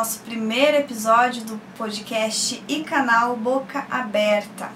nosso 0.00 0.20
primeiro 0.20 0.78
episódio 0.78 1.42
do 1.44 1.60
podcast 1.76 2.64
e 2.66 2.82
canal 2.82 3.36
Boca 3.36 3.86
Aberta. 3.90 4.72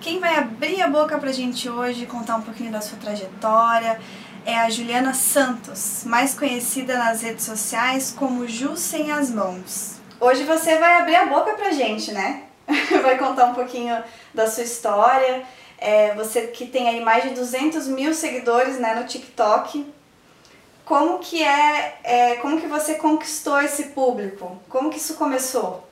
Quem 0.00 0.18
vai 0.18 0.36
abrir 0.36 0.82
a 0.82 0.88
boca 0.88 1.16
pra 1.16 1.30
gente 1.30 1.70
hoje, 1.70 2.06
contar 2.06 2.34
um 2.34 2.42
pouquinho 2.42 2.72
da 2.72 2.80
sua 2.80 2.98
trajetória, 2.98 4.00
é 4.44 4.58
a 4.58 4.68
Juliana 4.68 5.14
Santos, 5.14 6.02
mais 6.04 6.36
conhecida 6.36 6.98
nas 6.98 7.22
redes 7.22 7.44
sociais 7.44 8.12
como 8.18 8.48
Ju 8.48 8.76
Sem 8.76 9.12
as 9.12 9.30
Mãos. 9.30 10.00
Hoje 10.18 10.42
você 10.42 10.76
vai 10.76 11.00
abrir 11.00 11.14
a 11.14 11.26
boca 11.26 11.52
pra 11.52 11.70
gente, 11.70 12.10
né? 12.10 12.42
vai 13.00 13.16
contar 13.16 13.44
um 13.44 13.54
pouquinho 13.54 14.02
da 14.34 14.50
sua 14.50 14.64
história. 14.64 15.44
É, 15.78 16.16
você 16.16 16.48
que 16.48 16.66
tem 16.66 16.88
aí 16.88 17.00
mais 17.00 17.22
de 17.22 17.30
200 17.30 17.86
mil 17.86 18.12
seguidores 18.12 18.80
né, 18.80 18.96
no 18.96 19.06
TikTok, 19.06 19.86
como 20.84 21.18
que 21.18 21.42
é, 21.42 21.98
é, 22.02 22.36
como 22.36 22.60
que 22.60 22.66
você 22.66 22.96
conquistou 22.96 23.60
esse 23.60 23.90
público? 23.90 24.60
Como 24.68 24.90
que 24.90 24.98
isso 24.98 25.16
começou? 25.16 25.88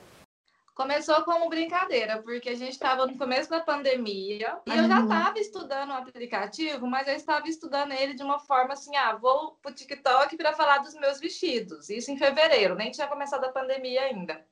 Começou 0.74 1.22
como 1.22 1.50
brincadeira, 1.50 2.22
porque 2.22 2.48
a 2.48 2.54
gente 2.56 2.72
estava 2.72 3.06
no 3.06 3.16
começo 3.18 3.48
da 3.48 3.60
pandemia 3.60 4.58
e 4.66 4.70
eu 4.70 4.88
já 4.88 5.02
estava 5.02 5.38
estudando 5.38 5.90
o 5.90 5.94
aplicativo, 5.94 6.86
mas 6.86 7.06
eu 7.06 7.14
estava 7.14 7.46
estudando 7.46 7.92
ele 7.92 8.14
de 8.14 8.22
uma 8.22 8.38
forma 8.38 8.72
assim: 8.72 8.96
ah, 8.96 9.14
vou 9.14 9.58
para 9.62 9.70
o 9.70 9.74
TikTok 9.74 10.34
para 10.36 10.54
falar 10.54 10.78
dos 10.78 10.94
meus 10.94 11.20
vestidos. 11.20 11.90
Isso 11.90 12.10
em 12.10 12.16
fevereiro, 12.16 12.74
nem 12.74 12.90
tinha 12.90 13.06
começado 13.06 13.44
a 13.44 13.52
pandemia 13.52 14.02
ainda. 14.02 14.44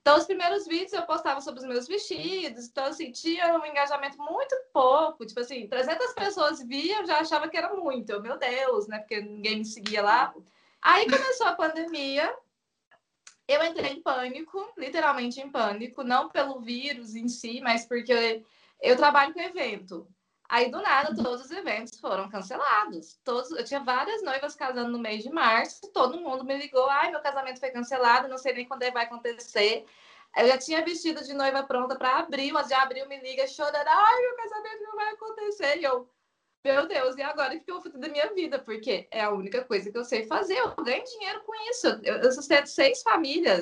Então, 0.00 0.16
os 0.16 0.24
primeiros 0.24 0.66
vídeos 0.66 0.94
eu 0.94 1.02
postava 1.02 1.40
sobre 1.42 1.60
os 1.60 1.66
meus 1.66 1.86
vestidos, 1.86 2.66
então, 2.66 2.86
assim, 2.86 3.12
tinha 3.12 3.54
um 3.58 3.66
engajamento 3.66 4.16
muito 4.16 4.56
pouco, 4.72 5.26
tipo 5.26 5.40
assim, 5.40 5.68
300 5.68 6.14
pessoas 6.14 6.62
viam, 6.62 7.04
já 7.04 7.18
achava 7.18 7.48
que 7.48 7.56
era 7.56 7.74
muito, 7.76 8.10
eu, 8.10 8.22
meu 8.22 8.38
Deus, 8.38 8.86
né, 8.88 8.98
porque 8.98 9.20
ninguém 9.20 9.58
me 9.58 9.64
seguia 9.64 10.02
lá. 10.02 10.34
Aí 10.80 11.04
começou 11.04 11.46
a 11.46 11.54
pandemia, 11.54 12.34
eu 13.46 13.62
entrei 13.62 13.92
em 13.92 14.02
pânico, 14.02 14.72
literalmente 14.78 15.38
em 15.38 15.50
pânico, 15.50 16.02
não 16.02 16.30
pelo 16.30 16.60
vírus 16.60 17.14
em 17.14 17.28
si, 17.28 17.60
mas 17.60 17.84
porque 17.84 18.42
eu 18.80 18.96
trabalho 18.96 19.34
com 19.34 19.40
evento. 19.40 20.08
Aí, 20.50 20.68
do 20.68 20.82
nada, 20.82 21.14
todos 21.14 21.42
os 21.42 21.50
eventos 21.52 22.00
foram 22.00 22.28
cancelados. 22.28 23.20
Todos, 23.22 23.52
eu 23.52 23.64
tinha 23.64 23.78
várias 23.84 24.20
noivas 24.20 24.56
casando 24.56 24.90
no 24.90 24.98
mês 24.98 25.22
de 25.22 25.30
março, 25.30 25.80
todo 25.92 26.20
mundo 26.20 26.44
me 26.44 26.58
ligou, 26.58 26.90
ai, 26.90 27.12
meu 27.12 27.20
casamento 27.20 27.60
foi 27.60 27.70
cancelado, 27.70 28.26
não 28.26 28.36
sei 28.36 28.52
nem 28.54 28.66
quando 28.66 28.80
vai 28.92 29.04
acontecer. 29.04 29.86
Eu 30.36 30.48
já 30.48 30.58
tinha 30.58 30.84
vestido 30.84 31.22
de 31.22 31.32
noiva 31.34 31.62
pronta 31.62 31.94
para 31.94 32.18
abril, 32.18 32.52
mas 32.52 32.68
já 32.68 32.82
abril 32.82 33.06
me 33.06 33.20
liga 33.20 33.46
chorando, 33.46 33.86
ai, 33.86 34.20
meu 34.22 34.36
casamento 34.36 34.82
não 34.82 34.96
vai 34.96 35.12
acontecer. 35.12 35.78
E 35.78 35.84
eu, 35.84 36.10
meu 36.64 36.88
Deus, 36.88 37.16
e 37.16 37.22
agora 37.22 37.54
o 37.54 37.60
que 37.60 37.70
eu 37.70 37.76
vou 37.76 37.84
fazer 37.84 37.98
da 37.98 38.08
minha 38.08 38.34
vida? 38.34 38.58
Porque 38.58 39.06
é 39.12 39.20
a 39.22 39.30
única 39.30 39.64
coisa 39.64 39.88
que 39.92 39.98
eu 39.98 40.04
sei 40.04 40.26
fazer, 40.26 40.58
eu 40.58 40.74
ganho 40.82 41.04
dinheiro 41.04 41.44
com 41.44 41.54
isso. 41.70 41.86
Eu, 42.02 42.16
eu 42.16 42.32
sustento 42.32 42.66
seis 42.66 43.02
famílias. 43.02 43.60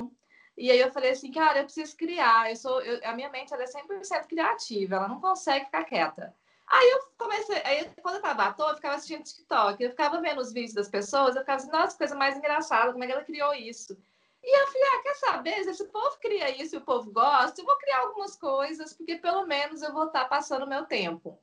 E 0.57 0.71
aí 0.71 0.79
eu 0.79 0.91
falei 0.91 1.11
assim, 1.11 1.31
cara, 1.31 1.59
eu 1.59 1.65
preciso 1.65 1.95
criar. 1.95 2.49
Eu 2.49 2.55
sou, 2.55 2.81
eu, 2.81 2.99
a 3.07 3.13
minha 3.13 3.29
mente 3.29 3.53
ela 3.53 3.63
é 3.63 3.67
100% 3.67 4.27
criativa, 4.27 4.95
ela 4.95 5.07
não 5.07 5.21
consegue 5.21 5.65
ficar 5.65 5.83
quieta. 5.83 6.35
Aí 6.69 6.89
eu 6.91 6.99
comecei, 7.17 7.61
aí 7.65 7.89
quando 8.01 8.15
eu 8.15 8.21
tava 8.21 8.43
à 8.43 8.53
toa, 8.53 8.71
eu 8.71 8.75
ficava 8.75 8.95
assistindo 8.95 9.23
TikTok, 9.23 9.83
eu 9.83 9.89
ficava 9.89 10.21
vendo 10.21 10.39
os 10.39 10.53
vídeos 10.53 10.75
das 10.75 10.87
pessoas, 10.87 11.35
eu 11.35 11.41
ficava 11.41 11.57
assim, 11.57 11.71
nossa, 11.71 11.97
coisa 11.97 12.15
mais 12.15 12.37
engraçada, 12.37 12.91
como 12.91 13.03
é 13.03 13.07
que 13.07 13.13
ela 13.13 13.23
criou 13.23 13.53
isso? 13.55 13.97
E 14.43 14.61
eu 14.61 14.67
falei, 14.67 14.87
ah, 14.87 15.03
quer 15.03 15.15
saber, 15.15 15.63
se 15.63 15.71
esse 15.71 15.85
povo 15.85 16.17
cria 16.21 16.61
isso 16.61 16.75
e 16.75 16.77
o 16.77 16.85
povo 16.85 17.11
gosta, 17.11 17.59
eu 17.59 17.65
vou 17.65 17.75
criar 17.77 18.01
algumas 18.01 18.35
coisas, 18.35 18.93
porque 18.93 19.17
pelo 19.17 19.47
menos 19.47 19.81
eu 19.81 19.91
vou 19.91 20.05
estar 20.05 20.25
passando 20.25 20.63
o 20.63 20.69
meu 20.69 20.85
tempo. 20.85 21.39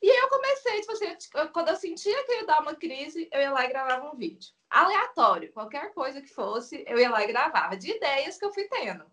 E 0.00 0.10
aí 0.10 0.16
eu 0.16 0.28
comecei, 0.28 0.80
tipo 0.80 0.92
assim, 0.92 1.16
quando 1.52 1.68
eu 1.68 1.76
sentia 1.76 2.24
que 2.24 2.32
eu 2.32 2.36
ia 2.38 2.46
dar 2.46 2.62
uma 2.62 2.74
crise, 2.74 3.28
eu 3.30 3.40
ia 3.40 3.52
lá 3.52 3.64
e 3.64 3.68
gravava 3.68 4.10
um 4.10 4.16
vídeo. 4.16 4.52
Aleatório, 4.68 5.52
qualquer 5.52 5.92
coisa 5.92 6.20
que 6.20 6.28
fosse, 6.28 6.82
eu 6.88 6.98
ia 6.98 7.10
lá 7.10 7.22
e 7.22 7.28
gravava, 7.28 7.76
de 7.76 7.92
ideias 7.92 8.38
que 8.38 8.44
eu 8.44 8.52
fui 8.52 8.64
tendo. 8.64 9.04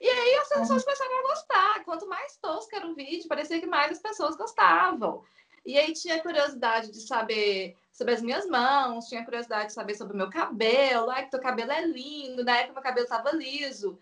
E 0.00 0.08
aí 0.08 0.34
as 0.36 0.48
pessoas 0.48 0.84
começaram 0.84 1.18
a 1.18 1.28
gostar. 1.28 1.84
Quanto 1.84 2.08
mais 2.08 2.36
tosco 2.36 2.74
era 2.74 2.86
o 2.86 2.94
vídeo, 2.94 3.28
parecia 3.28 3.60
que 3.60 3.66
mais 3.66 3.92
as 3.92 3.98
pessoas 3.98 4.36
gostavam. 4.36 5.24
E 5.64 5.76
aí 5.78 5.92
tinha 5.92 6.22
curiosidade 6.22 6.92
de 6.92 7.00
saber 7.00 7.76
sobre 7.90 8.14
as 8.14 8.22
minhas 8.22 8.46
mãos, 8.46 9.08
tinha 9.08 9.24
curiosidade 9.24 9.68
de 9.68 9.72
saber 9.72 9.94
sobre 9.94 10.14
o 10.14 10.16
meu 10.16 10.30
cabelo. 10.30 11.10
Ai, 11.10 11.24
que 11.24 11.30
teu 11.30 11.40
cabelo 11.40 11.72
é 11.72 11.84
lindo, 11.86 12.44
na 12.44 12.58
época 12.58 12.74
meu 12.74 12.82
cabelo 12.82 13.04
estava 13.04 13.32
liso. 13.32 13.98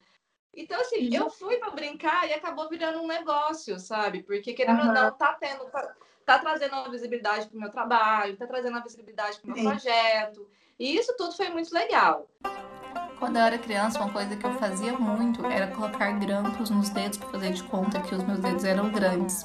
Então, 0.56 0.81
assim, 0.81 1.09
uhum. 1.09 1.15
eu 1.15 1.31
fui 1.31 1.56
para 1.56 1.71
brincar 1.71 2.28
e 2.28 2.32
acabou 2.32 2.69
virando 2.69 3.00
um 3.00 3.06
negócio, 3.06 3.78
sabe? 3.78 4.22
Porque, 4.22 4.53
querendo 4.53 4.82
uhum. 4.82 4.88
ou 4.88 4.94
não, 4.94 5.11
tá 5.12 5.34
tendo, 5.34 5.65
tá, 5.66 5.94
tá 6.25 6.38
trazendo 6.38 6.75
uma 6.75 6.91
visibilidade 6.91 7.49
para 7.49 7.56
o 7.56 7.61
meu 7.61 7.71
trabalho, 7.71 8.37
tá 8.37 8.47
trazendo 8.47 8.75
uma 8.75 8.82
visibilidade 8.82 9.41
para 9.41 9.50
o 9.50 9.55
meu 9.55 9.62
Sim. 9.62 9.69
projeto. 9.69 10.49
E 10.78 10.97
isso 10.97 11.15
tudo 11.16 11.34
foi 11.37 11.49
muito 11.50 11.72
legal. 11.72 12.28
Quando 13.25 13.37
eu 13.37 13.43
era 13.43 13.57
criança, 13.57 13.99
uma 14.01 14.12
coisa 14.12 14.37
que 14.37 14.45
eu 14.45 14.53
fazia 14.59 14.93
muito 14.99 15.47
era 15.47 15.69
colocar 15.69 16.12
grampos 16.19 16.69
nos 16.69 16.91
dedos 16.91 17.17
para 17.17 17.31
fazer 17.31 17.55
de 17.55 17.62
conta 17.62 17.99
que 18.03 18.15
os 18.15 18.23
meus 18.23 18.39
dedos 18.39 18.65
eram 18.65 18.93
grandes. 18.93 19.45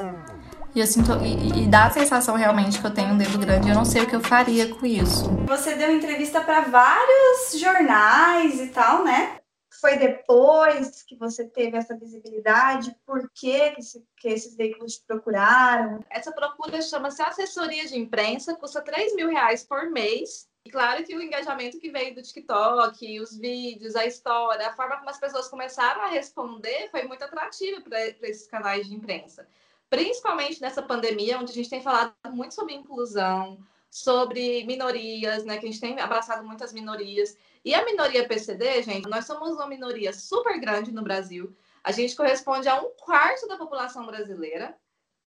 E 0.75 0.81
eu 0.81 0.85
sinto 0.85 1.13
e, 1.23 1.63
e, 1.63 1.65
dá 1.65 1.85
a 1.85 1.89
sensação 1.89 2.35
realmente 2.35 2.77
que 2.77 2.85
eu 2.85 2.93
tenho 2.93 3.13
um 3.13 3.17
dedo 3.17 3.39
grande. 3.39 3.69
Eu 3.69 3.75
não 3.75 3.85
sei 3.85 4.01
o 4.01 4.05
que 4.05 4.17
eu 4.17 4.19
faria 4.19 4.67
com 4.75 4.85
isso. 4.85 5.29
Você 5.47 5.75
deu 5.75 5.95
entrevista 5.95 6.41
para 6.41 6.59
vários 6.59 7.57
jornais 7.57 8.59
e 8.59 8.67
tal, 8.67 9.05
né? 9.05 9.39
Foi 9.79 9.97
depois 9.97 11.01
que 11.03 11.15
você 11.15 11.45
teve 11.45 11.77
essa 11.77 11.97
visibilidade? 11.97 12.93
Por 13.05 13.31
que, 13.33 13.71
que, 13.71 13.79
esse, 13.79 14.03
que 14.17 14.27
esses 14.27 14.57
veículos 14.57 14.97
te 14.97 15.05
procuraram? 15.07 16.03
Essa 16.09 16.33
procura 16.33 16.81
chama-se 16.81 17.21
assessoria 17.21 17.87
de 17.87 17.97
imprensa, 17.97 18.57
custa 18.57 18.81
3 18.81 19.15
mil 19.15 19.29
reais 19.29 19.63
por 19.63 19.89
mês 19.89 20.48
e 20.69 20.71
claro 20.71 21.03
que 21.03 21.15
o 21.15 21.21
engajamento 21.21 21.79
que 21.79 21.89
veio 21.89 22.13
do 22.13 22.21
TikTok, 22.21 23.19
os 23.19 23.35
vídeos, 23.35 23.95
a 23.95 24.05
história, 24.05 24.67
a 24.67 24.73
forma 24.73 24.97
como 24.97 25.09
as 25.09 25.19
pessoas 25.19 25.47
começaram 25.47 26.01
a 26.03 26.09
responder 26.09 26.89
foi 26.91 27.05
muito 27.05 27.23
atrativa 27.23 27.81
para 27.81 27.99
esses 28.29 28.45
canais 28.45 28.87
de 28.87 28.93
imprensa. 28.93 29.47
Principalmente 29.89 30.61
nessa 30.61 30.83
pandemia, 30.83 31.39
onde 31.39 31.51
a 31.51 31.55
gente 31.55 31.71
tem 31.71 31.81
falado 31.81 32.13
muito 32.31 32.53
sobre 32.53 32.75
inclusão, 32.75 33.57
sobre 33.89 34.63
minorias, 34.65 35.43
né? 35.43 35.57
Que 35.57 35.65
a 35.65 35.71
gente 35.71 35.81
tem 35.81 35.99
abraçado 35.99 36.45
muitas 36.45 36.71
minorias. 36.71 37.35
E 37.65 37.73
a 37.73 37.83
minoria 37.83 38.27
PCD, 38.27 38.83
gente, 38.83 39.09
nós 39.09 39.25
somos 39.25 39.55
uma 39.55 39.65
minoria 39.65 40.13
super 40.13 40.59
grande 40.59 40.91
no 40.91 41.01
Brasil. 41.01 41.51
A 41.83 41.91
gente 41.91 42.15
corresponde 42.15 42.69
a 42.69 42.79
um 42.79 42.91
quarto 42.91 43.47
da 43.47 43.57
população 43.57 44.05
brasileira 44.05 44.77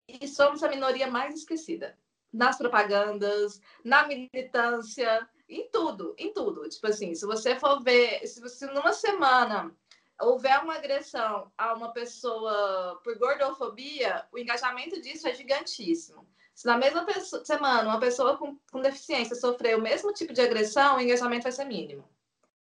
e 0.08 0.28
somos 0.28 0.62
a 0.62 0.70
minoria 0.70 1.10
mais 1.10 1.34
esquecida 1.34 1.98
nas 2.32 2.58
propagandas, 2.58 3.62
na 3.84 4.08
militância, 4.08 5.28
em 5.48 5.70
tudo, 5.70 6.16
em 6.18 6.34
tudo. 6.34 6.68
Tipo 6.70 6.88
assim, 6.88 7.14
se 7.14 7.26
você 7.26 7.56
for 7.60 7.82
ver, 7.84 8.26
se 8.26 8.40
você 8.40 8.66
numa 8.68 8.94
semana 8.94 9.76
houver 10.22 10.62
uma 10.64 10.76
agressão 10.76 11.52
a 11.58 11.74
uma 11.74 11.92
pessoa 11.92 13.00
por 13.04 13.18
gordofobia, 13.18 14.26
o 14.32 14.38
engajamento 14.38 15.02
disso 15.02 15.28
é 15.28 15.34
gigantíssimo. 15.34 16.28
Se 16.54 16.66
na 16.66 16.78
mesma 16.78 17.06
pessoa, 17.06 17.44
semana 17.44 17.90
uma 17.90 18.00
pessoa 18.00 18.38
com, 18.38 18.58
com 18.72 18.82
deficiência 18.82 19.36
sofrer 19.36 19.78
o 19.78 19.82
mesmo 19.82 20.14
tipo 20.14 20.32
de 20.32 20.42
agressão, 20.42 20.98
o 20.98 21.02
engajamento 21.02 21.44
vai 21.44 21.52
ser 21.52 21.66
mínimo. 21.66 22.08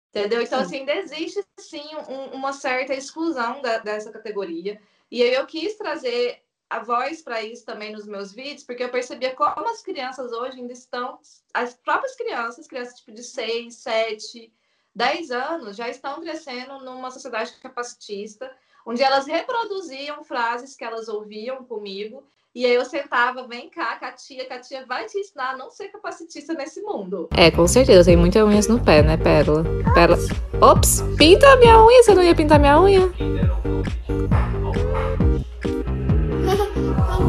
Entendeu? 0.08 0.40
Então, 0.40 0.60
sim. 0.60 0.64
assim, 0.64 0.78
ainda 0.78 0.94
existe 0.94 1.44
sim 1.58 1.84
um, 2.08 2.36
uma 2.36 2.52
certa 2.52 2.94
exclusão 2.94 3.60
da, 3.60 3.78
dessa 3.78 4.12
categoria. 4.12 4.80
E 5.10 5.20
eu 5.20 5.44
quis 5.44 5.76
trazer 5.76 6.44
a 6.68 6.80
voz 6.80 7.22
para 7.22 7.42
isso 7.42 7.64
também 7.64 7.92
nos 7.92 8.06
meus 8.06 8.32
vídeos, 8.32 8.64
porque 8.64 8.82
eu 8.82 8.90
percebia 8.90 9.34
como 9.34 9.68
as 9.68 9.82
crianças 9.82 10.32
hoje 10.32 10.58
ainda 10.58 10.72
estão, 10.72 11.18
as 11.52 11.74
próprias 11.74 12.16
crianças, 12.16 12.66
crianças 12.66 12.98
tipo 12.98 13.12
de 13.12 13.22
6, 13.22 13.74
7, 13.74 14.52
10 14.94 15.30
anos, 15.30 15.76
já 15.76 15.88
estão 15.88 16.20
crescendo 16.20 16.80
numa 16.80 17.10
sociedade 17.10 17.52
capacitista, 17.60 18.50
onde 18.86 19.02
elas 19.02 19.26
reproduziam 19.26 20.24
frases 20.24 20.76
que 20.76 20.84
elas 20.84 21.08
ouviam 21.08 21.64
comigo, 21.64 22.24
e 22.54 22.64
aí 22.64 22.74
eu 22.74 22.84
sentava, 22.84 23.48
vem 23.48 23.68
cá, 23.68 23.96
Katia, 23.96 24.46
Katia 24.46 24.86
vai 24.86 25.06
te 25.06 25.18
ensinar 25.18 25.54
a 25.54 25.56
não 25.56 25.70
ser 25.70 25.88
capacitista 25.88 26.54
nesse 26.54 26.80
mundo. 26.82 27.28
É, 27.36 27.50
com 27.50 27.66
certeza, 27.66 28.04
tem 28.04 28.16
muitas 28.16 28.46
unhas 28.46 28.68
no 28.68 28.78
pé, 28.78 29.02
né, 29.02 29.16
Pérola? 29.16 29.64
Pérola. 29.92 30.22
Ops, 30.62 31.02
pinta 31.18 31.52
a 31.52 31.56
minha 31.56 31.84
unha, 31.84 32.02
você 32.04 32.14
não 32.14 32.22
ia 32.22 32.34
pintar 32.34 32.60
minha 32.60 32.80
unha? 32.80 33.12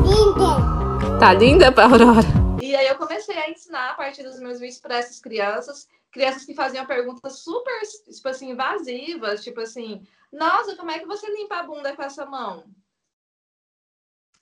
Linda! 0.03 1.19
Tá 1.19 1.33
linda, 1.33 1.67
Aurora? 1.67 2.21
E 2.61 2.75
aí 2.75 2.87
eu 2.87 2.97
comecei 2.97 3.37
a 3.37 3.49
ensinar 3.49 3.91
a 3.91 3.93
partir 3.93 4.23
dos 4.23 4.39
meus 4.39 4.59
vídeos 4.59 4.79
para 4.79 4.97
essas 4.97 5.19
crianças, 5.19 5.87
crianças 6.11 6.45
que 6.45 6.53
faziam 6.53 6.85
perguntas 6.85 7.39
super, 7.39 7.81
tipo 8.13 8.27
assim, 8.27 8.51
invasivas, 8.51 9.43
tipo 9.43 9.59
assim, 9.61 10.05
nossa, 10.31 10.75
como 10.75 10.91
é 10.91 10.99
que 10.99 11.05
você 11.05 11.29
limpa 11.31 11.57
a 11.57 11.63
bunda 11.63 11.95
com 11.95 12.03
essa 12.03 12.25
mão? 12.25 12.65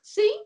Sim. 0.01 0.45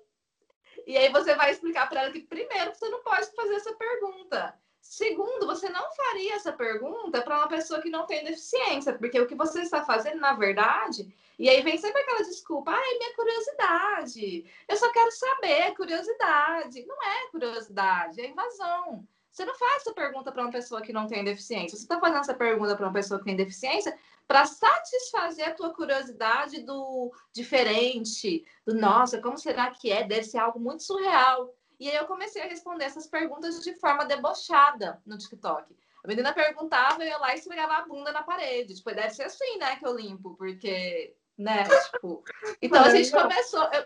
E 0.86 0.98
aí 0.98 1.12
você 1.12 1.36
vai 1.36 1.51
explicar 1.51 1.89
para 1.89 2.04
ela 2.04 2.12
que 2.12 2.22
primeiro 2.22 2.74
você 2.74 2.89
não 2.89 3.04
pode 3.04 3.30
fazer 3.36 3.56
essa 3.56 3.74
pergunta. 3.74 4.57
Segundo, 4.80 5.45
você 5.45 5.68
não 5.69 5.92
faria 5.92 6.36
essa 6.36 6.54
pergunta 6.54 7.22
para 7.22 7.39
uma 7.39 7.48
pessoa 7.48 7.81
que 7.81 7.89
não 7.89 8.06
tem 8.06 8.24
deficiência, 8.24 8.94
porque 8.94 9.19
o 9.19 9.28
que 9.28 9.36
você 9.36 9.62
está 9.62 9.84
fazendo, 9.84 10.19
na 10.19 10.34
verdade, 10.34 11.13
e 11.38 11.50
aí 11.50 11.62
vem 11.62 11.78
sempre 11.78 12.01
aquela 12.01 12.24
desculpa, 12.24 12.72
ai, 12.72 12.98
minha 12.98 13.16
curiosidade, 13.16 14.45
eu 14.68 14.78
só 14.78 14.92
quero 14.92 15.12
saber, 15.12 15.75
curiosidade. 15.75 16.86
Não 16.86 17.04
é 17.04 17.28
curiosidade, 17.30 18.22
é 18.22 18.30
invasão. 18.30 19.07
Você 19.31 19.45
não 19.45 19.54
faz 19.54 19.84
essa 19.84 19.94
pergunta 19.94 20.31
para 20.31 20.42
uma 20.42 20.51
pessoa 20.51 20.81
que 20.81 20.92
não 20.92 21.06
tem 21.06 21.24
deficiência. 21.24 21.78
Você 21.78 21.84
está 21.84 22.00
fazendo 22.00 22.22
essa 22.22 22.34
pergunta 22.34 22.75
para 22.75 22.88
uma 22.88 22.94
pessoa 22.94 23.19
que 23.19 23.25
tem 23.25 23.36
deficiência 23.36 23.95
para 24.28 24.48
satisfazer 24.48 25.48
a 25.48 25.54
tua 25.54 25.74
curiosidade 25.74 26.63
do 26.63 27.12
diferente, 27.31 28.44
do 28.66 28.74
nossa, 28.74 29.22
como 29.22 29.38
será 29.38 29.69
que 29.69 29.92
é? 29.92 30.04
Deve 30.04 30.24
ser 30.24 30.39
algo 30.39 30.60
muito 30.60 30.81
surreal. 30.81 31.54
E 31.80 31.88
aí 31.88 31.95
eu 31.95 32.06
comecei 32.06 32.42
a 32.42 32.48
responder 32.48 32.86
essas 32.86 33.06
perguntas 33.06 33.63
de 33.63 33.75
forma 33.75 34.06
debochada 34.06 35.00
no 35.06 35.18
TikTok. 35.18 35.75
A 36.04 36.07
menina 36.07 36.34
perguntava, 36.34 37.04
eu 37.04 37.07
ia 37.07 37.18
lá 37.18 37.36
e 37.36 37.38
esfregava 37.38 37.74
a 37.74 37.86
bunda 37.86 38.12
na 38.12 38.24
parede. 38.24 38.75
Tipo, 38.75 38.95
deve 38.95 39.12
ser 39.12 39.24
assim, 39.24 39.57
né, 39.57 39.75
que 39.75 39.86
eu 39.86 39.95
limpo, 39.95 40.36
porque, 40.36 41.16
né, 41.38 41.63
tipo... 41.92 42.24
Então 42.62 42.84
a 42.84 42.89
gente 42.89 43.12
começou... 43.12 43.63
Eu, 43.74 43.86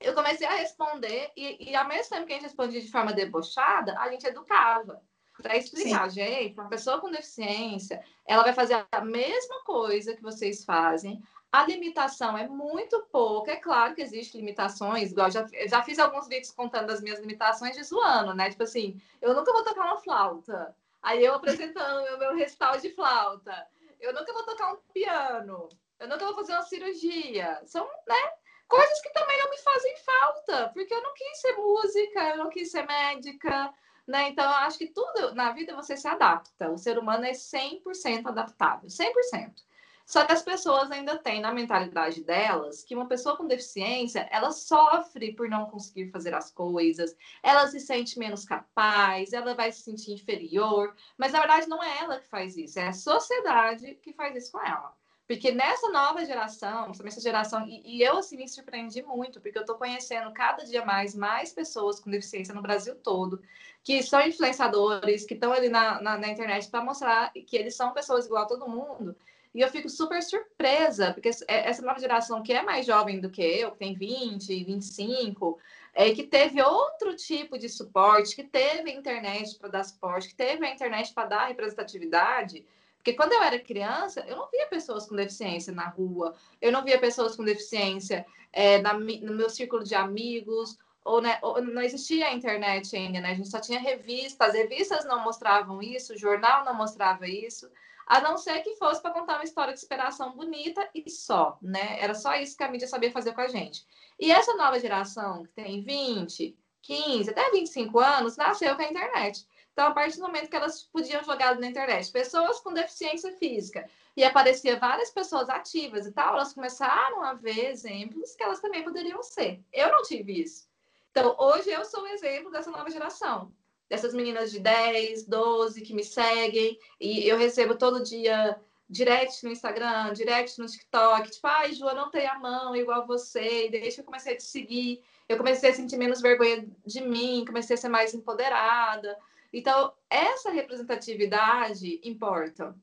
eu 0.00 0.14
comecei 0.14 0.46
a 0.46 0.54
responder 0.54 1.32
e, 1.36 1.70
e 1.70 1.74
ao 1.74 1.88
mesmo 1.88 2.10
tempo 2.10 2.26
que 2.26 2.32
a 2.32 2.36
gente 2.36 2.44
respondia 2.44 2.80
de 2.80 2.90
forma 2.90 3.12
debochada, 3.12 3.98
a 3.98 4.10
gente 4.10 4.26
educava 4.26 5.02
para 5.42 5.56
explicar, 5.56 6.10
Sim. 6.10 6.16
gente, 6.16 6.58
uma 6.58 6.68
pessoa 6.68 7.00
com 7.00 7.10
deficiência, 7.10 8.02
ela 8.26 8.42
vai 8.42 8.52
fazer 8.52 8.86
a 8.90 9.00
mesma 9.02 9.62
coisa 9.64 10.14
que 10.14 10.22
vocês 10.22 10.64
fazem. 10.64 11.22
A 11.52 11.64
limitação 11.64 12.36
é 12.36 12.48
muito 12.48 13.06
pouca. 13.12 13.52
É 13.52 13.56
claro 13.56 13.94
que 13.94 14.02
existem 14.02 14.40
limitações, 14.40 15.12
igual 15.12 15.30
já, 15.30 15.46
já 15.66 15.82
fiz 15.82 15.98
alguns 15.98 16.26
vídeos 16.26 16.50
contando 16.50 16.90
as 16.90 17.00
minhas 17.00 17.20
limitações 17.20 17.76
de 17.76 17.84
zoando, 17.84 18.34
né? 18.34 18.50
Tipo 18.50 18.64
assim, 18.64 19.00
eu 19.20 19.34
nunca 19.34 19.52
vou 19.52 19.62
tocar 19.62 19.84
uma 19.84 19.98
flauta. 19.98 20.74
Aí 21.02 21.24
eu 21.24 21.34
apresentando 21.34 22.14
o 22.14 22.18
meu 22.18 22.34
recital 22.34 22.78
de 22.78 22.90
flauta. 22.94 23.66
Eu 24.00 24.12
nunca 24.12 24.32
vou 24.32 24.42
tocar 24.42 24.72
um 24.72 24.76
piano. 24.92 25.68
Eu 25.98 26.08
nunca 26.08 26.24
vou 26.26 26.34
fazer 26.34 26.52
uma 26.52 26.62
cirurgia. 26.62 27.60
São, 27.64 27.86
né? 28.06 28.32
Coisas 28.68 29.00
que 29.00 29.12
também 29.12 29.38
não 29.38 29.50
me 29.50 29.58
fazem 29.58 29.96
falta, 29.98 30.68
porque 30.74 30.92
eu 30.92 31.02
não 31.02 31.14
quis 31.14 31.40
ser 31.40 31.52
música, 31.52 32.30
eu 32.30 32.36
não 32.38 32.50
quis 32.50 32.70
ser 32.70 32.84
médica, 32.84 33.72
né? 34.06 34.28
Então, 34.28 34.44
eu 34.44 34.56
acho 34.56 34.78
que 34.78 34.88
tudo 34.88 35.34
na 35.34 35.52
vida 35.52 35.74
você 35.74 35.96
se 35.96 36.08
adapta. 36.08 36.70
O 36.70 36.78
ser 36.78 36.98
humano 36.98 37.24
é 37.24 37.32
100% 37.32 38.26
adaptável, 38.26 38.88
100%. 38.88 39.64
Só 40.06 40.24
que 40.24 40.32
as 40.32 40.42
pessoas 40.42 40.90
ainda 40.92 41.18
têm 41.18 41.40
na 41.40 41.52
mentalidade 41.52 42.22
delas 42.22 42.84
que 42.84 42.94
uma 42.94 43.08
pessoa 43.08 43.36
com 43.36 43.46
deficiência, 43.46 44.28
ela 44.30 44.52
sofre 44.52 45.34
por 45.34 45.48
não 45.48 45.66
conseguir 45.66 46.10
fazer 46.12 46.32
as 46.32 46.50
coisas, 46.52 47.16
ela 47.42 47.66
se 47.66 47.80
sente 47.80 48.16
menos 48.16 48.44
capaz, 48.44 49.32
ela 49.32 49.54
vai 49.54 49.72
se 49.72 49.82
sentir 49.82 50.12
inferior, 50.12 50.94
mas 51.18 51.32
na 51.32 51.40
verdade 51.40 51.68
não 51.68 51.82
é 51.82 51.98
ela 51.98 52.20
que 52.20 52.28
faz 52.28 52.56
isso, 52.56 52.78
é 52.78 52.86
a 52.86 52.92
sociedade 52.92 53.96
que 53.96 54.12
faz 54.12 54.36
isso 54.36 54.52
com 54.52 54.60
ela. 54.64 54.94
Porque 55.26 55.50
nessa 55.50 55.88
nova 55.90 56.24
geração, 56.24 56.92
essa 57.04 57.20
geração, 57.20 57.66
e, 57.66 57.98
e, 57.98 58.02
eu 58.02 58.18
assim 58.18 58.36
me 58.36 58.48
surpreendi 58.48 59.02
muito, 59.02 59.40
porque 59.40 59.58
eu 59.58 59.62
estou 59.62 59.76
conhecendo 59.76 60.32
cada 60.32 60.64
dia 60.64 60.84
mais 60.84 61.16
mais 61.16 61.52
pessoas 61.52 61.98
com 61.98 62.10
deficiência 62.10 62.54
no 62.54 62.62
Brasil 62.62 62.94
todo, 62.94 63.42
que 63.82 64.02
são 64.02 64.20
influenciadores, 64.20 65.24
que 65.24 65.34
estão 65.34 65.52
ali 65.52 65.68
na, 65.68 66.00
na, 66.00 66.16
na 66.16 66.28
internet 66.28 66.70
para 66.70 66.84
mostrar 66.84 67.32
que 67.32 67.56
eles 67.56 67.74
são 67.74 67.92
pessoas 67.92 68.26
igual 68.26 68.44
a 68.44 68.46
todo 68.46 68.68
mundo. 68.68 69.16
E 69.52 69.62
eu 69.62 69.68
fico 69.70 69.88
super 69.88 70.22
surpresa, 70.22 71.12
porque 71.12 71.30
é, 71.48 71.70
essa 71.70 71.82
nova 71.82 71.98
geração 71.98 72.42
que 72.42 72.52
é 72.52 72.62
mais 72.62 72.84
jovem 72.86 73.18
do 73.20 73.30
que 73.30 73.42
eu, 73.42 73.72
que 73.72 73.78
tem 73.78 73.94
20, 73.94 74.64
25, 74.64 75.58
é, 75.94 76.12
que 76.12 76.24
teve 76.24 76.62
outro 76.62 77.16
tipo 77.16 77.58
de 77.58 77.68
suporte, 77.68 78.36
que 78.36 78.44
teve 78.44 78.90
a 78.90 78.94
internet 78.94 79.58
para 79.58 79.70
dar 79.70 79.84
suporte, 79.84 80.28
que 80.28 80.34
teve 80.34 80.64
a 80.64 80.70
internet 80.70 81.12
para 81.14 81.26
dar 81.26 81.46
representatividade, 81.46 82.66
porque 83.06 83.16
quando 83.16 83.34
eu 83.34 83.42
era 83.44 83.56
criança, 83.60 84.24
eu 84.26 84.36
não 84.36 84.50
via 84.50 84.66
pessoas 84.66 85.06
com 85.06 85.14
deficiência 85.14 85.72
na 85.72 85.86
rua, 85.86 86.34
eu 86.60 86.72
não 86.72 86.82
via 86.82 86.98
pessoas 86.98 87.36
com 87.36 87.44
deficiência 87.44 88.26
é, 88.52 88.82
na, 88.82 88.94
no 88.94 89.32
meu 89.32 89.48
círculo 89.48 89.84
de 89.84 89.94
amigos, 89.94 90.76
ou, 91.04 91.22
né, 91.22 91.38
ou, 91.40 91.62
não 91.62 91.80
existia 91.82 92.26
a 92.26 92.34
internet 92.34 92.96
ainda, 92.96 93.20
né? 93.20 93.30
A 93.30 93.34
gente 93.34 93.48
só 93.48 93.60
tinha 93.60 93.78
revistas, 93.78 94.48
as 94.48 94.54
revistas 94.56 95.04
não 95.04 95.22
mostravam 95.22 95.80
isso, 95.80 96.14
o 96.14 96.18
jornal 96.18 96.64
não 96.64 96.74
mostrava 96.74 97.28
isso, 97.28 97.70
a 98.08 98.20
não 98.20 98.36
ser 98.36 98.58
que 98.62 98.74
fosse 98.74 99.00
para 99.00 99.12
contar 99.12 99.36
uma 99.36 99.44
história 99.44 99.72
de 99.72 99.78
superação 99.78 100.34
bonita 100.34 100.90
e 100.92 101.08
só, 101.08 101.56
né? 101.62 102.02
Era 102.02 102.12
só 102.12 102.34
isso 102.34 102.56
que 102.56 102.64
a 102.64 102.68
mídia 102.68 102.88
sabia 102.88 103.12
fazer 103.12 103.34
com 103.34 103.40
a 103.40 103.46
gente. 103.46 103.86
E 104.18 104.32
essa 104.32 104.56
nova 104.56 104.80
geração, 104.80 105.44
que 105.44 105.52
tem 105.52 105.80
20, 105.80 106.58
15, 106.82 107.30
até 107.30 107.52
25 107.52 108.00
anos, 108.00 108.36
nasceu 108.36 108.74
com 108.74 108.82
a 108.82 108.90
internet. 108.90 109.46
Então, 109.76 109.88
a 109.88 109.90
partir 109.90 110.16
do 110.16 110.22
momento 110.22 110.48
que 110.48 110.56
elas 110.56 110.84
podiam 110.84 111.22
jogar 111.22 111.60
na 111.60 111.66
internet, 111.66 112.10
pessoas 112.10 112.60
com 112.60 112.72
deficiência 112.72 113.30
física, 113.32 113.86
e 114.16 114.24
aparecia 114.24 114.78
várias 114.78 115.10
pessoas 115.10 115.50
ativas 115.50 116.06
e 116.06 116.12
tal, 116.12 116.32
elas 116.32 116.54
começaram 116.54 117.22
a 117.22 117.34
ver 117.34 117.72
exemplos 117.72 118.34
que 118.34 118.42
elas 118.42 118.58
também 118.58 118.82
poderiam 118.82 119.22
ser. 119.22 119.62
Eu 119.70 119.90
não 119.92 120.00
tive 120.00 120.40
isso. 120.40 120.66
Então, 121.10 121.36
hoje 121.38 121.68
eu 121.68 121.84
sou 121.84 122.04
o 122.04 122.06
exemplo 122.06 122.50
dessa 122.50 122.70
nova 122.70 122.88
geração, 122.88 123.52
dessas 123.86 124.14
meninas 124.14 124.50
de 124.50 124.60
10, 124.60 125.26
12 125.26 125.82
que 125.82 125.92
me 125.92 126.02
seguem, 126.02 126.78
e 126.98 127.28
eu 127.28 127.36
recebo 127.36 127.76
todo 127.76 128.02
dia 128.02 128.58
direct 128.88 129.44
no 129.44 129.50
Instagram, 129.50 130.14
direct 130.14 130.58
no 130.58 130.66
TikTok, 130.66 131.30
tipo, 131.32 131.46
ai, 131.48 131.74
Ju, 131.74 131.86
eu 131.86 131.94
não 131.94 132.10
tenho 132.10 132.30
a 132.30 132.38
mão 132.38 132.74
igual 132.74 133.06
você, 133.06 133.66
e 133.66 133.70
desde 133.70 133.96
que 133.96 134.00
eu 134.00 134.04
comecei 134.06 134.32
a 134.32 134.36
te 134.38 134.44
seguir, 134.44 135.04
eu 135.28 135.36
comecei 135.36 135.68
a 135.68 135.74
sentir 135.74 135.98
menos 135.98 136.22
vergonha 136.22 136.66
de 136.86 137.02
mim, 137.02 137.44
comecei 137.46 137.74
a 137.74 137.78
ser 137.78 137.90
mais 137.90 138.14
empoderada. 138.14 139.18
Então, 139.52 139.92
essa 140.10 140.50
representatividade 140.50 142.00
importa. 142.04 142.74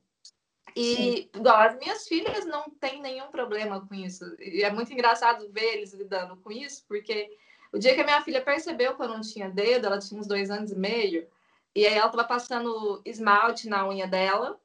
E 0.76 1.30
igual, 1.34 1.60
as 1.60 1.78
minhas 1.78 2.06
filhas 2.08 2.44
não 2.44 2.68
têm 2.68 3.00
nenhum 3.00 3.28
problema 3.28 3.86
com 3.86 3.94
isso. 3.94 4.24
E 4.40 4.62
é 4.62 4.70
muito 4.70 4.92
engraçado 4.92 5.50
ver 5.52 5.76
eles 5.76 5.92
lidando 5.92 6.36
com 6.38 6.50
isso, 6.50 6.84
porque 6.88 7.30
o 7.72 7.78
dia 7.78 7.94
que 7.94 8.00
a 8.00 8.04
minha 8.04 8.22
filha 8.22 8.42
percebeu 8.42 8.96
que 8.96 9.02
eu 9.02 9.08
não 9.08 9.20
tinha 9.20 9.48
dedo, 9.48 9.86
ela 9.86 9.98
tinha 9.98 10.20
uns 10.20 10.26
dois 10.26 10.50
anos 10.50 10.72
e 10.72 10.76
meio, 10.76 11.28
e 11.74 11.86
aí 11.86 11.94
ela 11.94 12.06
estava 12.06 12.24
passando 12.24 13.00
esmalte 13.04 13.68
na 13.68 13.88
unha 13.88 14.06
dela, 14.06 14.60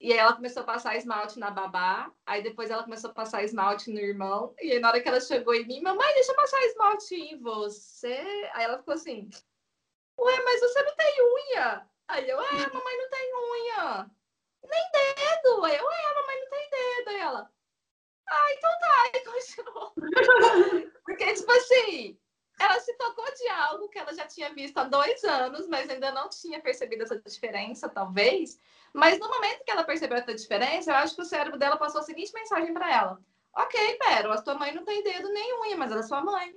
e 0.00 0.12
aí 0.12 0.18
ela 0.18 0.32
começou 0.32 0.62
a 0.62 0.66
passar 0.66 0.96
esmalte 0.96 1.38
na 1.38 1.50
babá, 1.50 2.10
aí 2.24 2.42
depois 2.42 2.70
ela 2.70 2.82
começou 2.82 3.10
a 3.10 3.14
passar 3.14 3.44
esmalte 3.44 3.90
no 3.90 3.98
irmão, 3.98 4.54
e 4.60 4.72
aí 4.72 4.80
na 4.80 4.88
hora 4.88 5.00
que 5.00 5.08
ela 5.08 5.20
chegou 5.20 5.54
em 5.54 5.66
mim, 5.66 5.82
mamãe, 5.82 6.14
deixa 6.14 6.32
eu 6.32 6.36
passar 6.36 6.64
esmalte 6.64 7.14
em 7.14 7.38
você. 7.38 8.18
Aí 8.54 8.64
ela 8.64 8.78
ficou 8.78 8.94
assim, 8.94 9.28
Ué, 10.20 10.42
mas 10.44 10.60
você 10.60 10.82
não 10.82 10.94
tem 10.96 11.14
unha. 11.22 11.86
Aí 12.08 12.28
eu, 12.28 12.40
é, 12.40 12.52
mamãe 12.52 12.96
não 12.98 13.10
tem 13.10 13.34
unha. 13.34 14.10
Nem 14.62 14.90
dedo. 14.92 15.64
Aí 15.64 15.76
eu, 15.76 15.90
é, 15.90 16.14
mamãe 16.14 16.40
não 16.40 16.50
tem 16.50 16.70
dedo. 16.70 17.08
Aí 17.08 17.20
ela, 17.20 17.50
ah, 18.28 18.52
então 18.52 18.70
tá. 18.80 19.10
E 19.14 19.20
continuou. 19.24 19.92
Porque, 21.04 21.32
tipo 21.34 21.50
assim, 21.52 22.18
ela 22.60 22.78
se 22.80 22.92
tocou 22.98 23.24
de 23.34 23.48
algo 23.48 23.88
que 23.88 23.98
ela 23.98 24.12
já 24.12 24.26
tinha 24.26 24.52
visto 24.52 24.76
há 24.78 24.84
dois 24.84 25.24
anos, 25.24 25.66
mas 25.66 25.88
ainda 25.88 26.12
não 26.12 26.28
tinha 26.28 26.60
percebido 26.60 27.02
essa 27.02 27.18
diferença, 27.18 27.88
talvez. 27.88 28.60
Mas 28.92 29.18
no 29.18 29.28
momento 29.28 29.64
que 29.64 29.70
ela 29.70 29.84
percebeu 29.84 30.18
essa 30.18 30.34
diferença, 30.34 30.90
eu 30.90 30.96
acho 30.96 31.14
que 31.16 31.22
o 31.22 31.24
cérebro 31.24 31.58
dela 31.58 31.76
passou 31.78 32.00
a 32.00 32.04
seguinte 32.04 32.32
mensagem 32.34 32.74
para 32.74 32.92
ela: 32.92 33.18
Ok, 33.56 33.98
Pérola, 33.98 34.34
a 34.34 34.42
tua 34.42 34.54
mãe 34.54 34.74
não 34.74 34.84
tem 34.84 35.02
dedo 35.02 35.32
nem 35.32 35.60
unha, 35.60 35.76
mas 35.76 35.90
ela 35.90 36.00
é 36.00 36.04
sua 36.04 36.20
mãe 36.20 36.54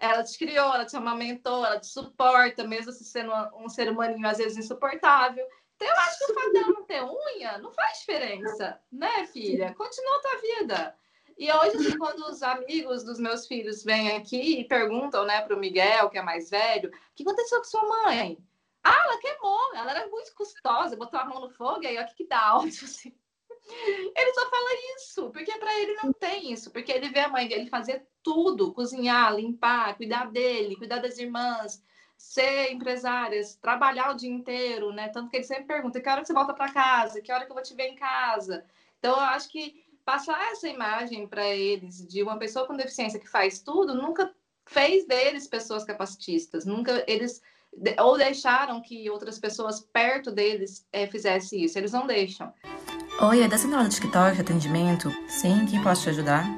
ela 0.00 0.22
te 0.22 0.38
criou, 0.38 0.74
ela 0.74 0.84
te 0.84 0.96
amamentou, 0.96 1.64
ela 1.64 1.78
te 1.78 1.86
suporta, 1.86 2.66
mesmo 2.66 2.92
se 2.92 3.04
sendo 3.04 3.32
um 3.56 3.68
ser 3.68 3.90
humaninho 3.90 4.26
às 4.26 4.38
vezes 4.38 4.58
insuportável. 4.58 5.46
Então, 5.76 5.88
eu 5.88 5.96
acho 5.96 6.18
que 6.18 6.32
o 6.32 6.34
fato 6.34 6.52
dela 6.52 6.68
não 6.68 6.84
ter 6.84 7.02
unha 7.04 7.58
não 7.58 7.72
faz 7.72 8.00
diferença, 8.00 8.80
né, 8.90 9.26
filha? 9.26 9.74
Continua 9.74 10.16
a 10.16 10.20
tua 10.20 10.40
vida. 10.40 10.98
E 11.38 11.52
hoje, 11.52 11.76
assim, 11.76 11.98
quando 11.98 12.26
os 12.26 12.42
amigos 12.42 13.04
dos 13.04 13.20
meus 13.20 13.46
filhos 13.46 13.84
vêm 13.84 14.16
aqui 14.16 14.60
e 14.60 14.64
perguntam, 14.64 15.24
né, 15.24 15.40
para 15.42 15.54
o 15.54 15.58
Miguel, 15.58 16.10
que 16.10 16.18
é 16.18 16.22
mais 16.22 16.50
velho, 16.50 16.88
o 16.88 16.92
que 17.14 17.22
aconteceu 17.22 17.58
com 17.58 17.64
sua 17.64 17.88
mãe? 17.88 18.36
Ah, 18.82 19.04
ela 19.04 19.20
queimou, 19.20 19.74
ela 19.76 19.90
era 19.92 20.08
muito 20.08 20.34
custosa, 20.34 20.96
botou 20.96 21.20
a 21.20 21.24
mão 21.24 21.40
no 21.40 21.50
fogo, 21.50 21.82
e 21.82 21.86
aí, 21.86 21.98
ó, 21.98 22.02
o 22.02 22.06
que, 22.06 22.14
que 22.16 22.26
dá 22.26 22.40
áudio, 22.48 22.84
assim. 22.84 23.14
Ele 23.68 24.32
só 24.32 24.48
fala 24.48 24.68
isso, 24.96 25.30
porque 25.30 25.56
para 25.58 25.78
ele 25.80 25.94
não 26.02 26.12
tem 26.12 26.52
isso, 26.52 26.70
porque 26.70 26.90
ele 26.90 27.10
vê 27.10 27.20
a 27.20 27.28
mãe 27.28 27.46
dele 27.46 27.68
fazer 27.68 28.06
tudo, 28.22 28.72
cozinhar, 28.72 29.34
limpar, 29.34 29.96
cuidar 29.96 30.30
dele, 30.30 30.76
cuidar 30.76 30.98
das 30.98 31.18
irmãs, 31.18 31.82
ser 32.16 32.72
empresária, 32.72 33.40
trabalhar 33.60 34.10
o 34.10 34.16
dia 34.16 34.30
inteiro, 34.30 34.92
né? 34.92 35.08
Tanto 35.08 35.30
que 35.30 35.36
ele 35.36 35.44
sempre 35.44 35.64
pergunta: 35.64 36.00
que 36.00 36.08
hora 36.08 36.24
você 36.24 36.32
volta 36.32 36.54
para 36.54 36.72
casa? 36.72 37.20
Que 37.20 37.32
hora 37.32 37.44
que 37.44 37.50
eu 37.50 37.54
vou 37.54 37.62
te 37.62 37.74
ver 37.74 37.88
em 37.88 37.96
casa? 37.96 38.64
Então, 38.98 39.12
eu 39.12 39.20
acho 39.20 39.48
que 39.48 39.84
passar 40.04 40.52
essa 40.52 40.68
imagem 40.68 41.26
para 41.26 41.46
eles 41.46 42.06
de 42.08 42.22
uma 42.22 42.38
pessoa 42.38 42.66
com 42.66 42.74
deficiência 42.74 43.20
que 43.20 43.28
faz 43.28 43.60
tudo 43.60 43.94
nunca 43.94 44.34
fez 44.66 45.06
deles 45.06 45.46
pessoas 45.46 45.84
capacitistas, 45.84 46.64
nunca 46.64 47.04
eles 47.06 47.42
ou 48.00 48.16
deixaram 48.16 48.80
que 48.80 49.08
outras 49.10 49.38
pessoas 49.38 49.80
perto 49.80 50.32
deles 50.32 50.86
é, 50.92 51.06
fizessem 51.06 51.62
isso, 51.62 51.78
eles 51.78 51.92
não 51.92 52.06
deixam. 52.06 52.52
Oi, 53.20 53.42
é 53.42 53.48
da 53.48 53.58
central 53.58 53.82
do 53.82 53.88
TikTok, 53.88 54.40
atendimento? 54.40 55.12
Sim, 55.26 55.66
quem 55.68 55.82
posso 55.82 56.02
te 56.02 56.10
ajudar? 56.10 56.48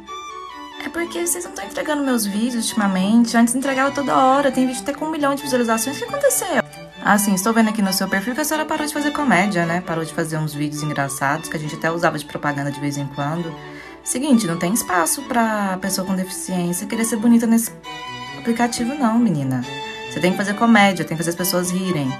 É 0.84 0.90
porque 0.90 1.26
vocês 1.26 1.42
não 1.44 1.52
estão 1.52 1.64
entregando 1.64 2.04
meus 2.04 2.26
vídeos 2.26 2.66
ultimamente. 2.68 3.34
Antes 3.34 3.54
entregava 3.54 3.90
toda 3.90 4.14
hora. 4.14 4.52
Tem 4.52 4.66
vídeo 4.66 4.82
até 4.82 4.92
com 4.92 5.06
um 5.06 5.10
milhão 5.10 5.34
de 5.34 5.42
visualizações. 5.42 5.96
O 5.96 6.00
que 6.00 6.04
aconteceu? 6.04 6.62
Ah, 7.02 7.16
sim, 7.16 7.32
estou 7.32 7.54
vendo 7.54 7.70
aqui 7.70 7.80
no 7.80 7.90
seu 7.94 8.06
perfil 8.06 8.34
que 8.34 8.42
a 8.42 8.44
senhora 8.44 8.66
parou 8.66 8.86
de 8.86 8.92
fazer 8.92 9.10
comédia, 9.10 9.64
né? 9.64 9.80
Parou 9.80 10.04
de 10.04 10.12
fazer 10.12 10.36
uns 10.36 10.52
vídeos 10.52 10.82
engraçados 10.82 11.48
que 11.48 11.56
a 11.56 11.60
gente 11.60 11.76
até 11.76 11.90
usava 11.90 12.18
de 12.18 12.26
propaganda 12.26 12.70
de 12.70 12.78
vez 12.78 12.98
em 12.98 13.06
quando. 13.06 13.50
Seguinte, 14.04 14.46
não 14.46 14.58
tem 14.58 14.74
espaço 14.74 15.22
pra 15.22 15.78
pessoa 15.80 16.06
com 16.06 16.14
deficiência 16.14 16.86
querer 16.86 17.06
ser 17.06 17.16
bonita 17.16 17.46
nesse 17.46 17.72
aplicativo, 18.38 18.94
não, 18.94 19.18
menina. 19.18 19.64
Você 20.10 20.20
tem 20.20 20.32
que 20.32 20.36
fazer 20.36 20.52
comédia, 20.52 21.06
tem 21.06 21.16
que 21.16 21.22
fazer 21.22 21.30
as 21.30 21.36
pessoas 21.36 21.70
rirem. 21.70 22.10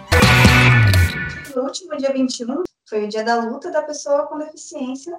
No 1.55 1.63
último 1.65 1.95
dia 1.99 2.11
21 2.11 2.70
foi 2.91 3.05
o 3.05 3.09
dia 3.09 3.25
da 3.25 3.37
luta 3.37 3.71
da 3.71 3.83
pessoa 3.83 4.27
com 4.27 4.37
deficiência. 4.37 5.19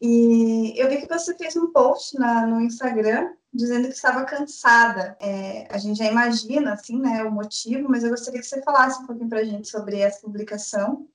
E 0.00 0.74
eu 0.76 0.88
vi 0.88 0.98
que 0.98 1.08
você 1.08 1.34
fez 1.34 1.56
um 1.56 1.72
post 1.72 2.18
na, 2.18 2.46
no 2.46 2.60
Instagram 2.60 3.34
dizendo 3.52 3.88
que 3.88 3.94
estava 3.94 4.24
cansada. 4.24 5.16
É, 5.20 5.66
a 5.72 5.78
gente 5.78 5.98
já 5.98 6.04
imagina, 6.04 6.74
assim, 6.74 7.00
né, 7.00 7.22
o 7.22 7.30
motivo, 7.30 7.88
mas 7.88 8.04
eu 8.04 8.10
gostaria 8.10 8.40
que 8.40 8.46
você 8.46 8.60
falasse 8.62 9.02
um 9.02 9.06
pouquinho 9.06 9.28
para 9.28 9.40
a 9.40 9.44
gente 9.44 9.68
sobre 9.68 9.98
essa 10.00 10.20
publicação. 10.20 11.08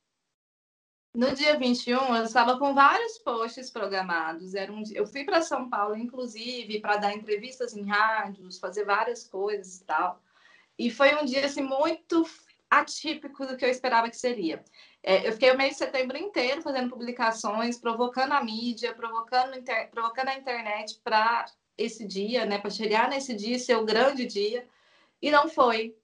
No 1.13 1.35
dia 1.35 1.57
21, 1.57 2.15
eu 2.15 2.23
estava 2.23 2.57
com 2.57 2.73
vários 2.73 3.17
posts 3.19 3.69
programados. 3.69 4.55
Era 4.55 4.71
um, 4.71 4.83
eu 4.93 5.05
fui 5.05 5.23
para 5.23 5.41
São 5.41 5.69
Paulo, 5.69 5.95
inclusive, 5.95 6.79
para 6.79 6.97
dar 6.97 7.13
entrevistas 7.13 7.75
em 7.75 7.85
rádios, 7.85 8.57
fazer 8.57 8.85
várias 8.85 9.27
coisas 9.27 9.81
e 9.81 9.83
tal. 9.83 10.21
E 10.77 10.89
foi 10.89 11.13
um 11.15 11.25
dia 11.25 11.45
assim, 11.45 11.61
muito 11.61 12.25
atípico 12.69 13.45
do 13.45 13.57
que 13.57 13.65
eu 13.65 13.69
esperava 13.69 14.09
que 14.09 14.17
seria. 14.17 14.63
É, 15.01 15.27
eu 15.27 15.33
fiquei 15.33 15.51
o 15.51 15.57
mês 15.57 15.71
de 15.71 15.77
setembro 15.77 16.17
inteiro 16.17 16.61
fazendo 16.61 16.89
publicações, 16.89 17.77
provocando 17.77 18.33
a 18.33 18.43
mídia, 18.43 18.93
provocando, 18.93 19.55
inter... 19.57 19.89
provocando 19.89 20.29
a 20.29 20.37
internet 20.37 20.99
para 21.03 21.45
esse 21.77 22.05
dia, 22.05 22.45
né? 22.45 22.59
Para 22.59 22.69
chegar 22.69 23.09
nesse 23.09 23.33
dia 23.33 23.57
ser 23.57 23.75
o 23.77 23.85
grande 23.85 24.25
dia. 24.25 24.67
E 25.21 25.31
não 25.31 25.49
foi. 25.49 25.95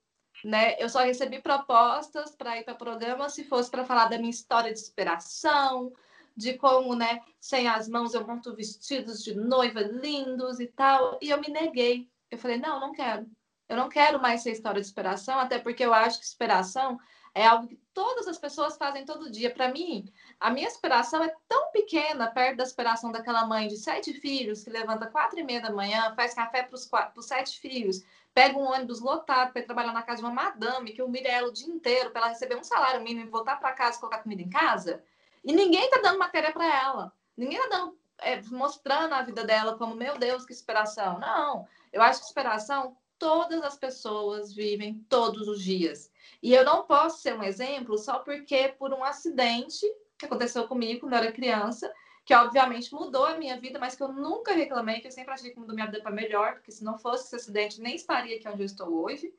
Né? 0.43 0.75
Eu 0.79 0.89
só 0.89 0.99
recebi 0.99 1.41
propostas 1.41 2.35
para 2.35 2.57
ir 2.57 2.63
para 2.63 2.75
programa 2.75 3.29
se 3.29 3.43
fosse 3.43 3.69
para 3.69 3.85
falar 3.85 4.05
da 4.09 4.17
minha 4.17 4.29
história 4.29 4.73
de 4.73 4.79
inspiração, 4.79 5.93
de 6.35 6.53
como, 6.57 6.95
né, 6.95 7.21
sem 7.39 7.67
as 7.67 7.87
mãos 7.87 8.13
eu 8.13 8.27
monto 8.27 8.53
vestidos 8.53 9.23
de 9.23 9.33
noiva 9.33 9.81
lindos 9.81 10.59
e 10.59 10.67
tal. 10.67 11.17
E 11.21 11.29
eu 11.29 11.39
me 11.39 11.47
neguei. 11.47 12.09
Eu 12.29 12.37
falei, 12.37 12.57
não, 12.57 12.79
não 12.79 12.91
quero. 12.91 13.25
Eu 13.67 13.75
não 13.77 13.89
quero 13.89 14.21
mais 14.21 14.41
ser 14.41 14.51
história 14.51 14.81
de 14.81 14.87
inspiração, 14.87 15.39
até 15.39 15.59
porque 15.59 15.83
eu 15.83 15.93
acho 15.93 16.19
que 16.19 16.25
inspiração 16.25 16.99
é 17.35 17.45
algo 17.45 17.67
que 17.67 17.75
todas 17.93 18.27
as 18.29 18.37
pessoas 18.37 18.77
fazem 18.77 19.05
todo 19.05 19.29
dia. 19.29 19.53
Para 19.53 19.67
mim, 19.67 20.11
a 20.39 20.49
minha 20.49 20.67
aspiração 20.67 21.21
é 21.21 21.35
tão 21.49 21.69
pequena 21.71 22.31
perto 22.31 22.57
da 22.57 22.63
aspiração 22.63 23.11
daquela 23.11 23.45
mãe 23.45 23.67
de 23.67 23.75
sete 23.75 24.13
filhos 24.13 24.63
que 24.63 24.69
levanta 24.69 25.07
quatro 25.07 25.37
e 25.37 25.43
meia 25.43 25.61
da 25.61 25.69
manhã, 25.69 26.13
faz 26.15 26.33
café 26.33 26.63
para 26.63 26.75
os 26.75 27.25
sete 27.25 27.59
filhos, 27.59 28.05
pega 28.33 28.57
um 28.57 28.71
ônibus 28.71 29.01
lotado 29.01 29.51
para 29.51 29.63
trabalhar 29.63 29.91
na 29.91 30.01
casa 30.01 30.21
de 30.21 30.27
uma 30.27 30.33
madame 30.33 30.93
que 30.93 31.01
humilha 31.01 31.27
ela 31.27 31.49
o 31.49 31.53
dia 31.53 31.67
inteiro 31.67 32.11
para 32.11 32.21
ela 32.21 32.29
receber 32.29 32.55
um 32.55 32.63
salário 32.63 33.01
mínimo 33.01 33.27
e 33.27 33.29
voltar 33.29 33.59
para 33.59 33.73
casa 33.73 33.97
e 33.97 33.99
colocar 33.99 34.19
comida 34.19 34.41
em 34.41 34.49
casa. 34.49 35.03
E 35.43 35.51
ninguém 35.51 35.83
está 35.83 35.99
dando 36.01 36.17
matéria 36.17 36.53
para 36.53 36.65
ela. 36.65 37.13
Ninguém 37.35 37.59
está 37.59 37.91
é, 38.19 38.41
mostrando 38.43 39.13
a 39.13 39.21
vida 39.21 39.43
dela 39.43 39.77
como, 39.77 39.93
meu 39.93 40.17
Deus, 40.17 40.45
que 40.45 40.53
inspiração. 40.53 41.19
Não, 41.19 41.67
eu 41.91 42.01
acho 42.01 42.21
que 42.21 42.27
inspiração 42.27 42.95
todas 43.17 43.61
as 43.63 43.77
pessoas 43.77 44.53
vivem 44.53 45.05
todos 45.09 45.47
os 45.47 45.61
dias. 45.61 46.11
E 46.41 46.53
eu 46.53 46.63
não 46.63 46.83
posso 46.83 47.21
ser 47.21 47.35
um 47.35 47.43
exemplo 47.43 47.97
só 47.97 48.19
porque 48.19 48.69
por 48.77 48.93
um 48.93 49.03
acidente 49.03 49.85
que 50.17 50.25
aconteceu 50.25 50.67
comigo 50.67 51.01
quando 51.01 51.13
eu 51.13 51.19
era 51.19 51.31
criança, 51.31 51.91
que 52.25 52.33
obviamente 52.33 52.93
mudou 52.93 53.25
a 53.25 53.37
minha 53.37 53.59
vida, 53.59 53.77
mas 53.77 53.95
que 53.95 54.01
eu 54.01 54.11
nunca 54.11 54.53
reclamei, 54.53 54.99
que 54.99 55.07
eu 55.07 55.11
sempre 55.11 55.33
achei 55.33 55.51
que 55.51 55.59
mudou 55.59 55.75
minha 55.75 55.85
vida 55.85 56.01
para 56.01 56.11
melhor, 56.11 56.53
porque 56.55 56.71
se 56.71 56.83
não 56.83 56.97
fosse 56.97 57.25
esse 57.25 57.35
acidente, 57.35 57.81
nem 57.81 57.95
estaria 57.95 58.35
aqui 58.35 58.47
onde 58.47 58.63
eu 58.63 58.65
estou 58.65 59.03
hoje. 59.03 59.33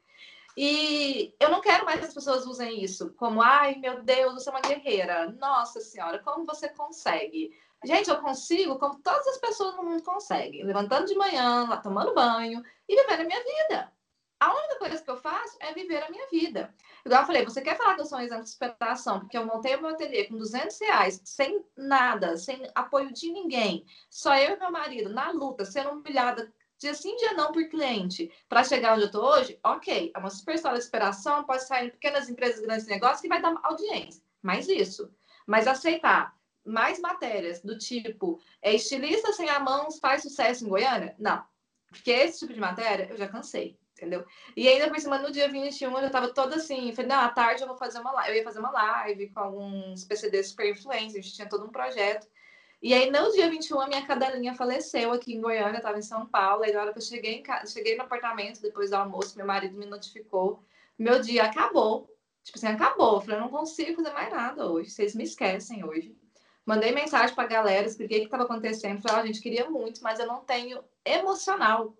E 0.56 1.34
eu 1.38 1.50
não 1.50 1.60
quero 1.60 1.84
mais 1.84 2.00
que 2.00 2.06
as 2.06 2.14
pessoas 2.14 2.46
usem 2.46 2.82
isso 2.82 3.12
como, 3.14 3.42
ai 3.42 3.74
meu 3.76 4.02
Deus, 4.02 4.34
você 4.34 4.48
é 4.48 4.52
uma 4.52 4.60
guerreira. 4.60 5.30
Nossa 5.32 5.80
Senhora, 5.80 6.18
como 6.20 6.46
você 6.46 6.68
consegue? 6.68 7.54
Gente, 7.84 8.08
eu 8.08 8.20
consigo 8.20 8.78
como 8.78 9.00
todas 9.00 9.26
as 9.28 9.38
pessoas 9.38 9.76
no 9.76 9.84
mundo 9.84 10.02
conseguem, 10.02 10.64
levantando 10.64 11.06
de 11.06 11.14
manhã, 11.14 11.66
lá 11.68 11.76
tomando 11.76 12.14
banho 12.14 12.62
e 12.88 12.96
vivendo 12.96 13.20
a 13.20 13.24
minha 13.24 13.44
vida. 13.44 13.92
A 14.38 14.54
única 14.54 14.78
coisa 14.78 15.02
que 15.02 15.10
eu 15.10 15.16
faço 15.16 15.56
é 15.60 15.72
viver 15.72 16.02
a 16.02 16.10
minha 16.10 16.26
vida. 16.28 16.74
Igual 17.04 17.22
eu 17.22 17.26
falei, 17.26 17.44
você 17.44 17.62
quer 17.62 17.76
falar 17.76 17.94
que 17.94 18.02
eu 18.02 18.04
sou 18.04 18.18
um 18.18 18.22
exemplo 18.22 18.44
de 18.44 18.50
superação, 18.50 19.20
porque 19.20 19.38
eu 19.38 19.46
montei 19.46 19.76
o 19.76 19.80
meu 19.80 19.90
ateliê 19.90 20.24
com 20.24 20.36
200 20.36 20.78
reais, 20.80 21.20
sem 21.24 21.64
nada, 21.76 22.36
sem 22.36 22.68
apoio 22.74 23.12
de 23.12 23.30
ninguém, 23.30 23.86
só 24.10 24.36
eu 24.36 24.56
e 24.56 24.58
meu 24.58 24.70
marido, 24.70 25.08
na 25.08 25.30
luta, 25.30 25.64
sendo 25.64 25.90
humilhada 25.90 26.52
dia 26.78 26.92
sim, 26.92 27.16
dia 27.16 27.32
não 27.32 27.52
por 27.52 27.66
cliente, 27.68 28.30
para 28.48 28.62
chegar 28.62 28.92
onde 28.92 29.04
eu 29.04 29.06
estou 29.06 29.24
hoje, 29.24 29.58
ok, 29.64 30.12
é 30.14 30.18
uma 30.18 30.28
super 30.28 30.54
história 30.54 30.78
de 30.78 30.84
superação, 30.84 31.44
pode 31.44 31.66
sair 31.66 31.86
em 31.86 31.90
pequenas 31.90 32.28
empresas, 32.28 32.60
grandes 32.60 32.86
negócios, 32.86 33.22
que 33.22 33.28
vai 33.28 33.40
dar 33.40 33.54
audiência, 33.62 34.22
mais 34.42 34.68
isso. 34.68 35.10
Mas 35.46 35.66
aceitar 35.66 36.35
mais 36.66 37.00
matérias 37.00 37.60
do 37.60 37.78
tipo 37.78 38.40
é 38.60 38.74
estilista 38.74 39.32
sem 39.32 39.48
a 39.48 39.60
mão 39.60 39.90
faz 39.92 40.22
sucesso 40.22 40.64
em 40.64 40.68
Goiânia? 40.68 41.14
Não. 41.18 41.42
Porque 41.88 42.10
esse 42.10 42.40
tipo 42.40 42.52
de 42.52 42.60
matéria 42.60 43.06
eu 43.08 43.16
já 43.16 43.28
cansei, 43.28 43.78
entendeu? 43.92 44.24
E 44.56 44.68
ainda 44.68 44.88
por 44.88 44.98
cima, 45.00 45.18
no 45.18 45.30
dia 45.30 45.48
21, 45.48 45.90
eu 45.96 46.02
já 46.02 46.10
tava 46.10 46.32
toda 46.34 46.56
assim, 46.56 46.92
falei, 46.92 47.10
não, 47.10 47.20
à 47.20 47.28
tarde 47.28 47.62
eu 47.62 47.68
vou 47.68 47.76
fazer 47.76 48.00
uma 48.00 48.12
live. 48.12 48.30
Eu 48.30 48.36
ia 48.36 48.44
fazer 48.44 48.58
uma 48.58 48.70
live 48.70 49.30
com 49.30 49.40
alguns 49.40 50.04
PCDs 50.04 50.48
super 50.48 50.70
influentes, 50.70 51.16
a 51.16 51.20
gente 51.20 51.34
tinha 51.34 51.48
todo 51.48 51.64
um 51.64 51.70
projeto. 51.70 52.26
E 52.82 52.92
aí, 52.92 53.10
no 53.10 53.32
dia 53.32 53.48
21, 53.48 53.80
a 53.80 53.88
minha 53.88 54.06
cadelinha 54.06 54.54
faleceu 54.54 55.12
aqui 55.12 55.34
em 55.34 55.40
Goiânia, 55.40 55.78
eu 55.78 55.82
tava 55.82 55.98
em 55.98 56.02
São 56.02 56.26
Paulo. 56.26 56.62
Aí, 56.62 56.72
na 56.72 56.82
hora 56.82 56.92
que 56.92 56.98
eu 56.98 57.02
cheguei, 57.02 57.36
em 57.36 57.42
casa, 57.42 57.72
cheguei 57.72 57.96
no 57.96 58.02
apartamento, 58.02 58.60
depois 58.60 58.90
do 58.90 58.96
almoço, 58.96 59.36
meu 59.36 59.46
marido 59.46 59.78
me 59.78 59.86
notificou. 59.86 60.62
Meu 60.98 61.20
dia 61.20 61.44
acabou. 61.44 62.14
Tipo 62.44 62.58
assim, 62.58 62.66
acabou. 62.66 63.14
Eu 63.14 63.20
falei, 63.22 63.36
eu 63.36 63.40
não 63.40 63.48
consigo 63.48 63.96
fazer 63.96 64.12
mais 64.12 64.30
nada 64.30 64.70
hoje. 64.70 64.90
Vocês 64.90 65.14
me 65.14 65.24
esquecem 65.24 65.84
hoje. 65.84 66.14
Mandei 66.66 66.90
mensagem 66.90 67.32
para 67.32 67.44
a 67.44 67.48
galera, 67.48 67.86
expliquei 67.86 68.18
o 68.18 68.20
que 68.22 68.26
estava 68.26 68.42
acontecendo. 68.42 69.00
Falei, 69.00 69.18
oh, 69.18 69.22
a 69.22 69.26
gente 69.26 69.40
queria 69.40 69.70
muito, 69.70 70.02
mas 70.02 70.18
eu 70.18 70.26
não 70.26 70.40
tenho 70.40 70.82
emocional 71.04 71.96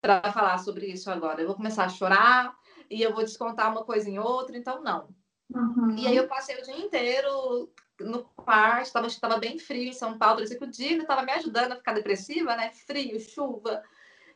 para 0.00 0.32
falar 0.32 0.58
sobre 0.58 0.86
isso 0.86 1.10
agora. 1.10 1.40
Eu 1.40 1.48
vou 1.48 1.56
começar 1.56 1.84
a 1.84 1.88
chorar 1.88 2.56
e 2.88 3.02
eu 3.02 3.12
vou 3.12 3.24
descontar 3.24 3.72
uma 3.72 3.84
coisa 3.84 4.08
em 4.08 4.20
outra, 4.20 4.56
então 4.56 4.80
não. 4.82 5.08
Uhum. 5.52 5.96
E 5.98 6.06
aí 6.06 6.16
eu 6.16 6.28
passei 6.28 6.56
o 6.56 6.62
dia 6.62 6.78
inteiro 6.78 7.72
no 7.98 8.24
quarto, 8.36 8.86
estava 8.86 9.06
estava 9.08 9.38
bem 9.38 9.58
frio 9.58 9.88
em 9.88 9.92
São 9.92 10.16
Paulo, 10.16 10.36
parecia 10.36 10.58
que 10.58 10.64
o 10.64 10.70
dia 10.70 10.96
estava 10.96 11.22
me 11.22 11.32
ajudando 11.32 11.72
a 11.72 11.76
ficar 11.76 11.92
depressiva, 11.92 12.54
né? 12.54 12.70
Frio, 12.70 13.18
chuva. 13.18 13.82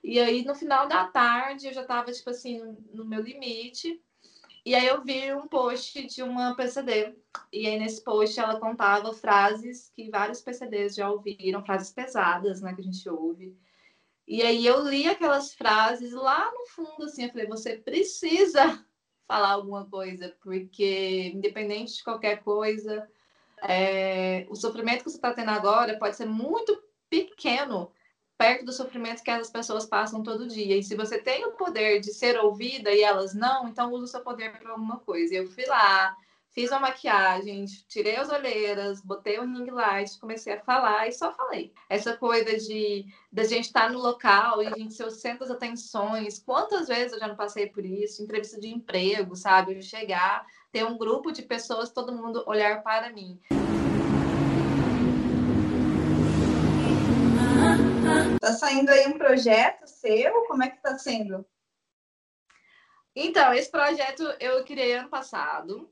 E 0.03 0.19
aí 0.19 0.45
no 0.45 0.55
final 0.55 0.89
da 0.89 1.07
tarde 1.07 1.69
eu 1.69 1.73
já 1.73 1.83
estava 1.83 2.11
tipo 2.11 2.31
assim 2.31 2.61
no 2.93 3.05
meu 3.05 3.23
limite. 3.23 4.03
E 4.65 4.75
aí 4.75 4.87
eu 4.87 5.03
vi 5.03 5.33
um 5.33 5.47
post 5.47 6.07
de 6.07 6.23
uma 6.23 6.55
PCD. 6.55 7.15
E 7.53 7.67
aí 7.67 7.79
nesse 7.79 8.03
post 8.03 8.39
ela 8.39 8.61
contava 8.61 9.13
frases 9.15 9.91
que 9.95 10.11
vários 10.11 10.41
PCDs 10.41 10.95
já 10.95 11.11
ouviram, 11.11 11.65
frases 11.65 11.91
pesadas, 11.91 12.61
né, 12.61 12.75
que 12.75 12.81
a 12.81 12.85
gente 12.85 13.09
ouve. 13.09 13.57
E 14.27 14.43
aí 14.43 14.67
eu 14.67 14.87
li 14.87 15.09
aquelas 15.09 15.55
frases 15.55 16.13
lá 16.13 16.53
no 16.53 16.67
fundo, 16.67 17.05
assim, 17.05 17.25
eu 17.25 17.31
falei, 17.31 17.47
você 17.47 17.79
precisa 17.79 18.85
falar 19.27 19.53
alguma 19.53 19.87
coisa, 19.87 20.37
porque 20.43 21.33
independente 21.35 21.97
de 21.97 22.05
qualquer 22.05 22.43
coisa, 22.43 23.09
é, 23.63 24.47
o 24.51 24.55
sofrimento 24.55 25.05
que 25.05 25.11
você 25.11 25.17
está 25.17 25.33
tendo 25.33 25.51
agora 25.51 25.99
pode 25.99 26.17
ser 26.17 26.27
muito 26.27 26.83
pequeno 27.09 27.91
perto 28.39 28.65
do 28.65 28.73
sofrimento 28.73 29.23
que 29.23 29.31
as 29.31 29.51
pessoas 29.51 29.85
passam 29.85 30.23
todo 30.23 30.47
dia. 30.47 30.77
E 30.77 30.83
se 30.83 30.95
você 30.95 31.19
tem 31.19 31.45
o 31.45 31.51
poder 31.53 32.01
de 32.01 32.15
ser 32.15 32.39
ouvida 32.39 32.93
e 32.93 33.03
elas 33.03 33.35
não, 33.35 33.67
então 33.67 33.93
use 33.93 34.05
o 34.05 34.07
seu 34.07 34.21
poder 34.21 34.57
para 34.57 34.71
alguma 34.71 34.99
coisa. 35.01 35.35
Eu 35.35 35.51
fui 35.51 35.67
lá, 35.67 36.17
fiz 36.51 36.71
uma 36.71 36.79
maquiagem, 36.79 37.65
tirei 37.89 38.17
as 38.17 38.31
olheiras, 38.31 39.01
botei 39.01 39.41
o 39.41 39.43
ring 39.43 39.69
light, 39.71 40.17
comecei 40.21 40.53
a 40.53 40.61
falar 40.61 41.09
e 41.09 41.13
só 41.13 41.33
falei. 41.33 41.73
Essa 41.91 42.17
coisa 42.17 42.57
de 42.57 43.07
da 43.33 43.43
gente 43.43 43.67
estar 43.67 43.87
tá 43.87 43.93
no 43.93 43.99
local 43.99 44.63
e 44.63 44.69
a 44.69 44.71
gente 44.71 44.95
ser 44.95 45.05
o 45.05 45.11
centro 45.11 45.41
das 45.41 45.51
atenções. 45.51 46.39
Quantas 46.39 46.87
vezes 46.87 47.15
eu 47.15 47.19
já 47.19 47.27
não 47.27 47.37
passei 47.37 47.67
por 47.67 47.85
isso? 47.85 48.23
Entrevista 48.23 48.61
de 48.61 48.69
emprego, 48.69 49.35
sabe? 49.35 49.83
Chegar, 49.83 50.47
ter 50.71 50.85
um 50.85 50.97
grupo 50.97 51.33
de 51.33 51.43
pessoas, 51.43 51.91
todo 51.91 52.15
mundo 52.15 52.45
olhar 52.47 52.85
para 52.85 53.13
mim. 53.13 53.41
Tá 58.41 58.53
saindo 58.53 58.91
aí 58.91 59.07
um 59.07 59.19
projeto 59.19 59.87
seu? 59.87 60.45
Como 60.47 60.63
é 60.63 60.71
que 60.71 60.83
tá 60.83 60.97
sendo? 60.99 61.45
Então, 63.15 63.53
esse 63.53 63.71
projeto 63.71 64.23
eu 64.39 64.65
criei 64.65 64.95
ano 64.95 65.09
passado, 65.09 65.91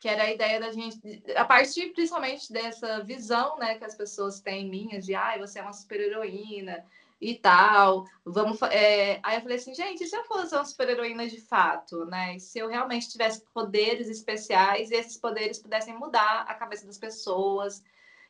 que 0.00 0.08
era 0.08 0.24
a 0.24 0.32
ideia 0.32 0.60
da 0.60 0.70
gente, 0.70 1.00
a 1.34 1.44
partir 1.44 1.92
principalmente 1.92 2.52
dessa 2.52 3.02
visão, 3.02 3.58
né, 3.58 3.76
que 3.76 3.84
as 3.84 3.96
pessoas 3.96 4.40
têm 4.40 4.70
minha 4.70 5.00
de, 5.00 5.14
ai, 5.14 5.36
ah, 5.36 5.46
você 5.46 5.58
é 5.58 5.62
uma 5.62 5.72
super-heroína 5.72 6.84
e 7.20 7.34
tal, 7.34 8.06
vamos, 8.24 8.60
é... 8.62 9.18
aí 9.22 9.38
eu 9.38 9.40
falei 9.40 9.56
assim, 9.56 9.74
gente, 9.74 10.04
e 10.04 10.06
se 10.06 10.14
eu 10.14 10.22
fosse 10.24 10.54
uma 10.54 10.64
super-heroína 10.64 11.26
de 11.26 11.40
fato, 11.40 12.04
né, 12.04 12.36
e 12.36 12.40
se 12.40 12.58
eu 12.58 12.68
realmente 12.68 13.08
tivesse 13.08 13.42
poderes 13.52 14.08
especiais 14.08 14.90
e 14.90 14.94
esses 14.94 15.16
poderes 15.16 15.58
pudessem 15.58 15.98
mudar 15.98 16.42
a 16.42 16.54
cabeça 16.54 16.86
das 16.86 16.98
pessoas, 16.98 17.82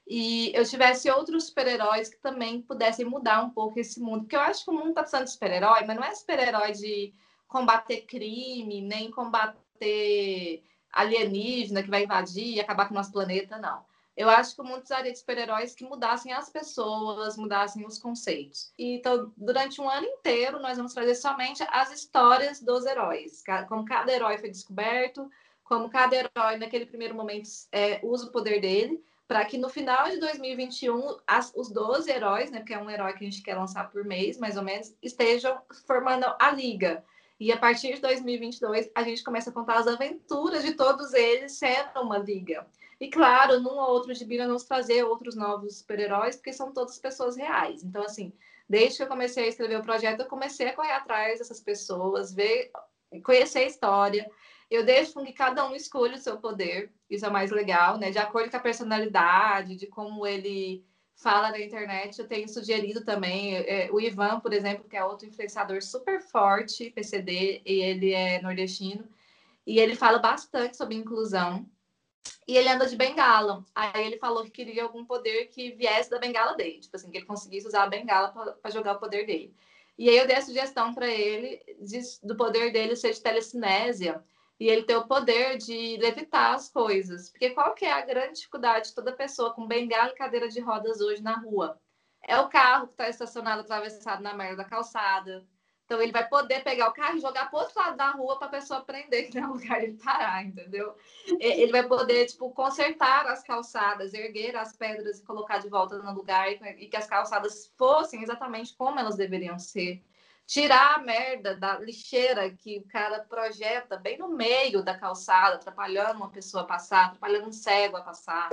e 0.07 0.53
eu 0.55 0.65
tivesse 0.65 1.11
outros 1.11 1.47
super-heróis 1.47 2.09
que 2.09 2.19
também 2.19 2.63
pudessem 2.63 3.05
mudar 3.05 3.43
um 3.43 3.51
pouco 3.51 3.81
esse 3.81 4.01
mundo. 4.01 4.21
Porque 4.21 4.37
eu 4.37 4.41
acho 4.41 4.65
que 4.65 4.71
o 4.71 4.75
mundo 4.75 4.91
está 4.91 5.01
precisando 5.01 5.25
de 5.25 5.33
super-herói, 5.33 5.85
mas 5.85 5.97
não 5.97 6.05
é 6.05 6.15
super-herói 6.15 6.73
de 6.73 7.13
combater 7.49 8.03
crime, 8.03 8.83
nem 8.83 9.11
combater 9.11 10.63
alienígena 10.93 11.83
que 11.83 11.91
vai 11.91 12.05
invadir 12.05 12.55
e 12.55 12.61
acabar 12.61 12.87
com 12.87 12.95
o 12.95 12.97
nosso 12.97 13.13
planeta, 13.13 13.59
não. 13.59 13.85
Eu 14.17 14.31
acho 14.31 14.55
que 14.55 14.63
o 14.63 14.65
mundo 14.65 14.79
precisaria 14.79 15.13
de 15.13 15.19
super-heróis 15.19 15.75
que 15.75 15.85
mudassem 15.85 16.33
as 16.33 16.49
pessoas, 16.49 17.37
mudassem 17.37 17.85
os 17.85 17.99
conceitos. 17.99 18.73
Então, 18.79 19.31
durante 19.37 19.79
um 19.79 19.91
ano 19.91 20.07
inteiro, 20.07 20.59
nós 20.59 20.79
vamos 20.79 20.95
trazer 20.95 21.15
somente 21.17 21.63
as 21.69 21.93
histórias 21.93 22.61
dos 22.61 22.87
heróis, 22.87 23.43
como 23.69 23.85
cada 23.85 24.11
herói 24.11 24.39
foi 24.39 24.49
descoberto, 24.49 25.31
como 25.63 25.91
cada 25.91 26.17
herói, 26.17 26.57
naquele 26.57 26.87
primeiro 26.87 27.15
momento, 27.15 27.49
é, 27.71 28.01
usa 28.03 28.27
o 28.27 28.33
poder 28.33 28.61
dele, 28.61 29.05
para 29.29 29.45
que 29.45 29.59
no 29.59 29.69
final 29.69 30.09
de 30.09 30.19
2021, 30.19 31.17
as, 31.27 31.53
os 31.55 31.71
12 31.71 32.11
heróis, 32.11 32.51
né, 32.51 32.59
porque 32.59 32.75
é 32.75 32.79
um 32.79 32.91
herói 32.91 33.13
que 33.13 33.25
a 33.25 33.31
gente 33.31 33.43
quer 33.43 33.57
lançar 33.57 33.91
por 33.91 34.05
mês, 34.05 34.39
mais 34.39 34.57
ou 34.57 34.63
menos, 34.63 34.95
estejam 35.03 35.61
formando 35.87 36.27
a 36.39 36.51
liga. 36.51 37.05
E 37.39 37.53
a 37.53 37.57
partir 37.57 37.95
de 37.95 38.01
2022, 38.01 38.91
a 38.95 39.03
gente 39.03 39.23
começa 39.23 39.51
a 39.51 39.53
contar 39.53 39.79
as 39.79 39.87
aventuras 39.87 40.65
de 40.65 40.73
todos 40.75 41.13
eles 41.13 41.59
sendo 41.59 42.01
uma 42.01 42.19
liga. 42.19 42.67
E 42.99 43.11
claro, 43.11 43.61
num 43.61 43.75
ou 43.75 43.91
outro 43.91 44.15
gibi 44.15 44.39
nós 44.39 44.47
vamos 44.47 44.65
trazer 44.65 45.05
outros 45.05 45.35
novos 45.35 45.79
super-heróis, 45.79 46.37
porque 46.37 46.53
são 46.53 46.73
todas 46.73 46.99
pessoas 46.99 47.37
reais. 47.37 47.83
Então, 47.83 48.03
assim, 48.03 48.33
desde 48.69 48.97
que 48.97 49.03
eu 49.03 49.09
comecei 49.09 49.45
a 49.45 49.49
escrever 49.49 49.79
o 49.79 49.83
projeto, 49.83 50.21
eu 50.21 50.27
comecei 50.27 50.69
a 50.69 50.73
correr 50.73 50.93
atrás 50.93 51.39
dessas 51.39 51.61
pessoas, 51.61 52.33
ver, 52.33 52.71
conhecer 53.23 53.61
a 53.61 53.67
história. 53.67 54.31
Eu 54.71 54.85
deixo 54.85 55.15
com 55.15 55.25
que 55.25 55.33
cada 55.33 55.69
um 55.69 55.75
escolha 55.75 56.17
o 56.17 56.21
seu 56.21 56.39
poder, 56.39 56.93
isso 57.09 57.25
é 57.25 57.31
mais 57.31 57.51
legal, 57.51 57.99
né? 57.99 58.11
De 58.11 58.19
acordo 58.19 58.51
com 58.51 58.57
a 58.57 58.61
personalidade, 58.61 59.77
de 59.77 59.87
como 59.87 60.27
ele 60.27 60.85
fala 61.15 61.51
na 61.51 61.61
internet, 61.61 62.19
eu 62.19 62.29
tenho 62.29 62.49
sugerido 62.49 63.05
também. 63.05 63.57
É, 63.57 63.89
o 63.91 64.01
Ivan, 64.01 64.41
por 64.41 64.53
exemplo, 64.53 64.89
que 64.89 64.97
é 64.97 65.05
outro 65.05 65.27
influenciador 65.27 65.83
super 65.83 66.21
forte, 66.21 66.91
PCD, 66.91 67.63
e 67.65 67.81
ele 67.81 68.13
é 68.13 68.41
nordestino, 68.43 69.09
e 69.67 69.79
ele 69.79 69.97
fala 69.97 70.19
bastante 70.19 70.77
sobre 70.77 70.95
inclusão. 70.95 71.67
E 72.47 72.57
ele 72.57 72.69
anda 72.69 72.87
de 72.87 72.97
bengala. 72.97 73.65
Aí 73.75 74.07
ele 74.07 74.19
falou 74.19 74.45
que 74.45 74.51
queria 74.51 74.85
algum 74.85 75.05
poder 75.05 75.47
que 75.47 75.73
viesse 75.73 76.11
da 76.11 76.19
bengala 76.19 76.55
dele, 76.55 76.81
tipo 76.81 76.97
assim, 76.97 77.11
que 77.11 77.19
ele 77.19 77.27
conseguisse 77.27 77.67
usar 77.67 77.85
a 77.85 77.89
bengala 77.89 78.29
para 78.61 78.71
jogar 78.71 78.95
o 78.95 79.01
poder 79.01 79.27
dele. 79.27 79.55
E 79.99 80.09
aí 80.09 80.17
eu 80.17 80.27
dei 80.27 80.37
a 80.37 80.43
sugestão 80.43 80.95
para 80.95 81.09
ele 81.09 81.61
de, 81.81 82.01
do 82.23 82.37
poder 82.37 82.73
dele 82.73 82.95
ser 82.95 83.13
de 83.13 83.21
telecinésia 83.21 84.23
e 84.59 84.69
ele 84.69 84.85
ter 84.85 84.97
o 84.97 85.07
poder 85.07 85.59
de 85.59 85.97
levitar 85.99 86.55
as 86.55 86.69
coisas. 86.69 87.31
Porque 87.31 87.51
qual 87.51 87.75
que 87.75 87.85
é 87.85 87.93
a 87.93 88.01
grande 88.01 88.35
dificuldade 88.35 88.89
de 88.89 88.95
toda 88.95 89.13
pessoa 89.13 89.53
com 89.53 89.67
bengala 89.67 90.11
e 90.11 90.17
cadeira 90.17 90.49
de 90.49 90.61
rodas 90.61 91.01
hoje 91.01 91.23
na 91.23 91.39
rua? 91.39 91.79
É 92.23 92.39
o 92.39 92.49
carro 92.49 92.87
que 92.87 92.95
está 92.95 93.09
estacionado 93.09 93.61
atravessado 93.61 94.23
na 94.23 94.35
merda 94.35 94.57
da 94.57 94.65
calçada. 94.65 95.47
Então 95.85 96.03
ele 96.03 96.11
vai 96.11 96.29
poder 96.29 96.65
pegar 96.65 96.89
o 96.89 96.93
carro 96.93 97.17
e 97.17 97.21
jogar 97.21 97.49
para 97.49 97.61
outro 97.61 97.79
lado 97.79 97.97
da 97.97 98.11
rua 98.11 98.37
para 98.39 98.49
a 98.49 98.51
pessoa 98.51 98.81
aprender 98.81 99.25
que 99.25 99.39
não 99.41 99.51
é 99.51 99.53
lugar 99.53 99.81
de 99.81 99.93
parar, 99.93 100.45
entendeu? 100.45 100.97
Ele 101.39 101.71
vai 101.71 101.87
poder 101.87 102.27
tipo 102.27 102.51
consertar 102.51 103.27
as 103.27 103.45
calçadas, 103.45 104.13
erguer 104.13 104.57
as 104.57 104.75
pedras 104.75 105.21
e 105.21 105.25
colocar 105.25 105.59
de 105.59 105.69
volta 105.69 105.99
no 105.99 106.13
lugar 106.13 106.51
e 106.51 106.89
que 106.89 106.97
as 106.97 107.07
calçadas 107.07 107.73
fossem 107.77 108.23
exatamente 108.23 108.75
como 108.75 108.99
elas 108.99 109.17
deveriam 109.17 109.59
ser 109.59 110.03
tirar 110.47 110.95
a 110.95 110.99
merda 110.99 111.57
da 111.57 111.79
lixeira 111.79 112.49
que 112.51 112.79
o 112.79 112.87
cara 112.87 113.21
projeta 113.21 113.97
bem 113.97 114.17
no 114.17 114.29
meio 114.29 114.83
da 114.83 114.97
calçada, 114.97 115.57
atrapalhando 115.57 116.19
uma 116.19 116.31
pessoa 116.31 116.63
a 116.63 116.67
passar, 116.67 117.07
atrapalhando 117.07 117.49
um 117.49 117.53
cego 117.53 117.97
a 117.97 118.03
passar. 118.03 118.51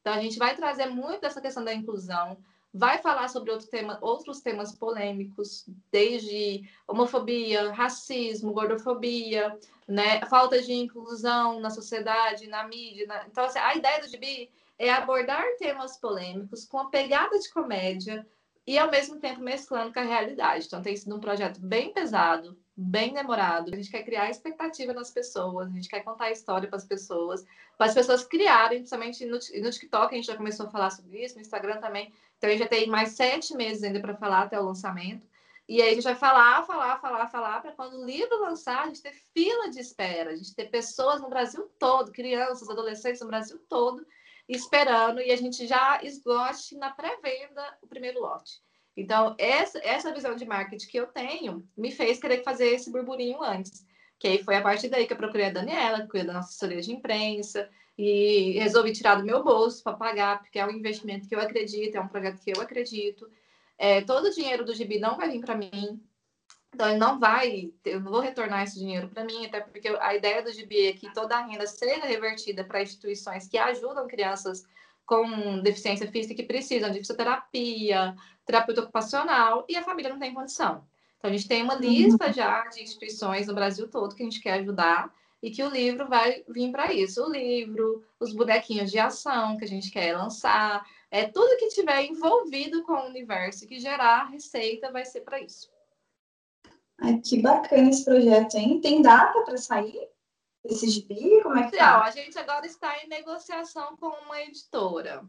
Então, 0.00 0.12
a 0.12 0.20
gente 0.20 0.38
vai 0.38 0.56
trazer 0.56 0.86
muito 0.86 1.24
essa 1.24 1.40
questão 1.40 1.64
da 1.64 1.72
inclusão, 1.72 2.36
vai 2.74 2.98
falar 2.98 3.28
sobre 3.28 3.50
outro 3.50 3.68
tema, 3.68 3.96
outros 4.00 4.40
temas 4.40 4.72
polêmicos, 4.72 5.64
desde 5.90 6.68
homofobia, 6.86 7.72
racismo, 7.72 8.52
gordofobia, 8.52 9.56
né, 9.88 10.24
falta 10.26 10.60
de 10.60 10.72
inclusão 10.72 11.60
na 11.60 11.70
sociedade, 11.70 12.48
na 12.48 12.66
mídia. 12.66 13.06
Na... 13.06 13.24
Então, 13.26 13.44
assim, 13.44 13.58
a 13.58 13.74
ideia 13.74 14.00
do 14.00 14.08
gibi 14.08 14.50
é 14.78 14.92
abordar 14.92 15.44
temas 15.58 15.96
polêmicos 15.96 16.64
com 16.64 16.78
a 16.78 16.90
pegada 16.90 17.38
de 17.38 17.50
comédia, 17.50 18.26
e 18.66 18.76
ao 18.78 18.90
mesmo 18.90 19.20
tempo 19.20 19.40
mesclando 19.40 19.92
com 19.92 20.00
a 20.00 20.02
realidade. 20.02 20.66
Então 20.66 20.82
tem 20.82 20.96
sido 20.96 21.14
um 21.14 21.20
projeto 21.20 21.60
bem 21.60 21.92
pesado, 21.92 22.58
bem 22.76 23.14
demorado. 23.14 23.72
A 23.72 23.76
gente 23.76 23.90
quer 23.90 24.02
criar 24.02 24.28
expectativa 24.28 24.92
nas 24.92 25.10
pessoas, 25.10 25.68
a 25.68 25.72
gente 25.72 25.88
quer 25.88 26.00
contar 26.00 26.24
a 26.24 26.32
história 26.32 26.68
para 26.68 26.76
as 26.76 26.84
pessoas, 26.84 27.44
para 27.78 27.86
as 27.86 27.94
pessoas 27.94 28.24
criarem, 28.24 28.78
principalmente 28.78 29.24
no, 29.24 29.38
no 29.38 29.70
TikTok, 29.70 30.12
a 30.12 30.16
gente 30.16 30.26
já 30.26 30.36
começou 30.36 30.66
a 30.66 30.70
falar 30.70 30.90
sobre 30.90 31.24
isso, 31.24 31.36
no 31.36 31.42
Instagram 31.42 31.78
também. 31.78 32.12
Então 32.36 32.48
a 32.48 32.52
gente 32.52 32.62
já 32.62 32.68
tem 32.68 32.88
mais 32.88 33.10
sete 33.10 33.54
meses 33.54 33.84
ainda 33.84 34.00
para 34.00 34.16
falar 34.16 34.42
até 34.42 34.58
o 34.58 34.64
lançamento. 34.64 35.24
E 35.68 35.82
aí 35.82 35.90
a 35.90 35.94
gente 35.94 36.04
vai 36.04 36.14
falar, 36.14 36.64
falar, 36.64 37.00
falar, 37.00 37.26
falar, 37.28 37.60
para 37.60 37.72
quando 37.72 38.00
o 38.00 38.04
livro 38.04 38.40
lançar, 38.40 38.84
a 38.84 38.86
gente 38.86 39.02
ter 39.02 39.12
fila 39.34 39.68
de 39.68 39.80
espera, 39.80 40.30
a 40.30 40.36
gente 40.36 40.54
ter 40.54 40.70
pessoas 40.70 41.20
no 41.20 41.28
Brasil 41.28 41.68
todo, 41.78 42.12
crianças, 42.12 42.68
adolescentes 42.68 43.20
no 43.20 43.26
Brasil 43.26 43.58
todo, 43.68 44.06
esperando 44.48 45.20
e 45.20 45.30
a 45.30 45.36
gente 45.36 45.66
já 45.66 46.00
esgote 46.02 46.76
na 46.76 46.90
pré-venda 46.90 47.76
o 47.82 47.86
primeiro 47.86 48.20
lote. 48.20 48.60
Então, 48.96 49.34
essa, 49.38 49.78
essa 49.84 50.12
visão 50.12 50.34
de 50.34 50.46
marketing 50.46 50.86
que 50.88 50.98
eu 50.98 51.06
tenho 51.06 51.68
me 51.76 51.90
fez 51.90 52.18
querer 52.18 52.42
fazer 52.42 52.68
esse 52.68 52.90
burburinho 52.90 53.42
antes. 53.42 53.84
Que 54.18 54.28
aí 54.28 54.42
foi 54.42 54.56
a 54.56 54.62
partir 54.62 54.88
daí 54.88 55.06
que 55.06 55.12
eu 55.12 55.16
procurei 55.16 55.46
a 55.46 55.52
Daniela, 55.52 56.02
que 56.02 56.08
cuida 56.08 56.26
da 56.26 56.32
nossa 56.32 56.48
assessoria 56.48 56.80
de 56.80 56.92
imprensa, 56.92 57.68
e 57.98 58.58
resolvi 58.58 58.92
tirar 58.92 59.16
do 59.16 59.24
meu 59.24 59.42
bolso 59.42 59.82
para 59.82 59.96
pagar, 59.96 60.40
porque 60.40 60.58
é 60.58 60.66
um 60.66 60.70
investimento 60.70 61.28
que 61.28 61.34
eu 61.34 61.40
acredito, 61.40 61.96
é 61.96 62.00
um 62.00 62.08
projeto 62.08 62.40
que 62.40 62.50
eu 62.50 62.60
acredito. 62.60 63.28
É, 63.78 64.00
todo 64.00 64.26
o 64.26 64.30
dinheiro 64.30 64.64
do 64.64 64.74
Gibi 64.74 64.98
não 64.98 65.16
vai 65.16 65.30
vir 65.30 65.40
para 65.40 65.56
mim, 65.56 66.02
então, 66.76 66.90
ele 66.90 66.98
não 66.98 67.18
vai, 67.18 67.72
eu 67.86 68.00
não 68.00 68.12
vou 68.12 68.20
retornar 68.20 68.62
esse 68.62 68.78
dinheiro 68.78 69.08
para 69.08 69.24
mim, 69.24 69.46
até 69.46 69.60
porque 69.62 69.88
a 69.88 70.14
ideia 70.14 70.42
do 70.42 70.52
GB 70.52 70.88
é 70.88 70.92
que 70.92 71.10
toda 71.14 71.34
a 71.34 71.40
renda 71.40 71.66
seja 71.66 72.04
revertida 72.04 72.62
para 72.62 72.82
instituições 72.82 73.48
que 73.48 73.56
ajudam 73.56 74.06
crianças 74.06 74.62
com 75.06 75.58
deficiência 75.62 76.06
física 76.06 76.34
que 76.34 76.42
precisam 76.42 76.90
de 76.90 76.98
fisioterapia, 76.98 78.14
terapeuta 78.44 78.82
ocupacional, 78.82 79.64
e 79.66 79.74
a 79.74 79.82
família 79.82 80.12
não 80.12 80.18
tem 80.18 80.34
condição. 80.34 80.84
Então, 81.16 81.30
a 81.30 81.32
gente 81.32 81.48
tem 81.48 81.62
uma 81.62 81.76
lista 81.76 82.30
já 82.30 82.68
de 82.68 82.82
instituições 82.82 83.46
no 83.46 83.54
Brasil 83.54 83.88
todo 83.88 84.14
que 84.14 84.22
a 84.22 84.26
gente 84.26 84.42
quer 84.42 84.60
ajudar 84.60 85.10
e 85.42 85.50
que 85.50 85.62
o 85.62 85.70
livro 85.70 86.06
vai 86.06 86.44
vir 86.46 86.70
para 86.70 86.92
isso. 86.92 87.24
O 87.24 87.32
livro, 87.32 88.04
os 88.20 88.34
bonequinhos 88.34 88.90
de 88.90 88.98
ação 88.98 89.56
que 89.56 89.64
a 89.64 89.68
gente 89.68 89.90
quer 89.90 90.14
lançar, 90.14 90.84
é 91.10 91.24
tudo 91.24 91.56
que 91.56 91.68
tiver 91.68 92.04
envolvido 92.04 92.82
com 92.82 92.92
o 92.92 93.06
universo 93.06 93.66
que 93.66 93.80
gerar 93.80 94.26
receita 94.26 94.92
vai 94.92 95.06
ser 95.06 95.22
para 95.22 95.40
isso. 95.40 95.74
Ai, 96.98 97.18
que 97.18 97.40
bacana 97.40 97.90
esse 97.90 98.04
projeto, 98.04 98.54
hein? 98.56 98.80
Tem 98.80 99.02
data 99.02 99.42
para 99.42 99.56
sair 99.56 100.08
esse 100.64 100.88
gibi? 100.88 101.42
Como 101.42 101.58
é 101.58 101.70
que 101.70 101.76
tá? 101.76 102.02
a 102.02 102.10
gente 102.10 102.38
agora 102.38 102.66
está 102.66 102.96
em 103.02 103.08
negociação 103.08 103.96
com 103.96 104.08
uma 104.08 104.40
editora. 104.42 105.24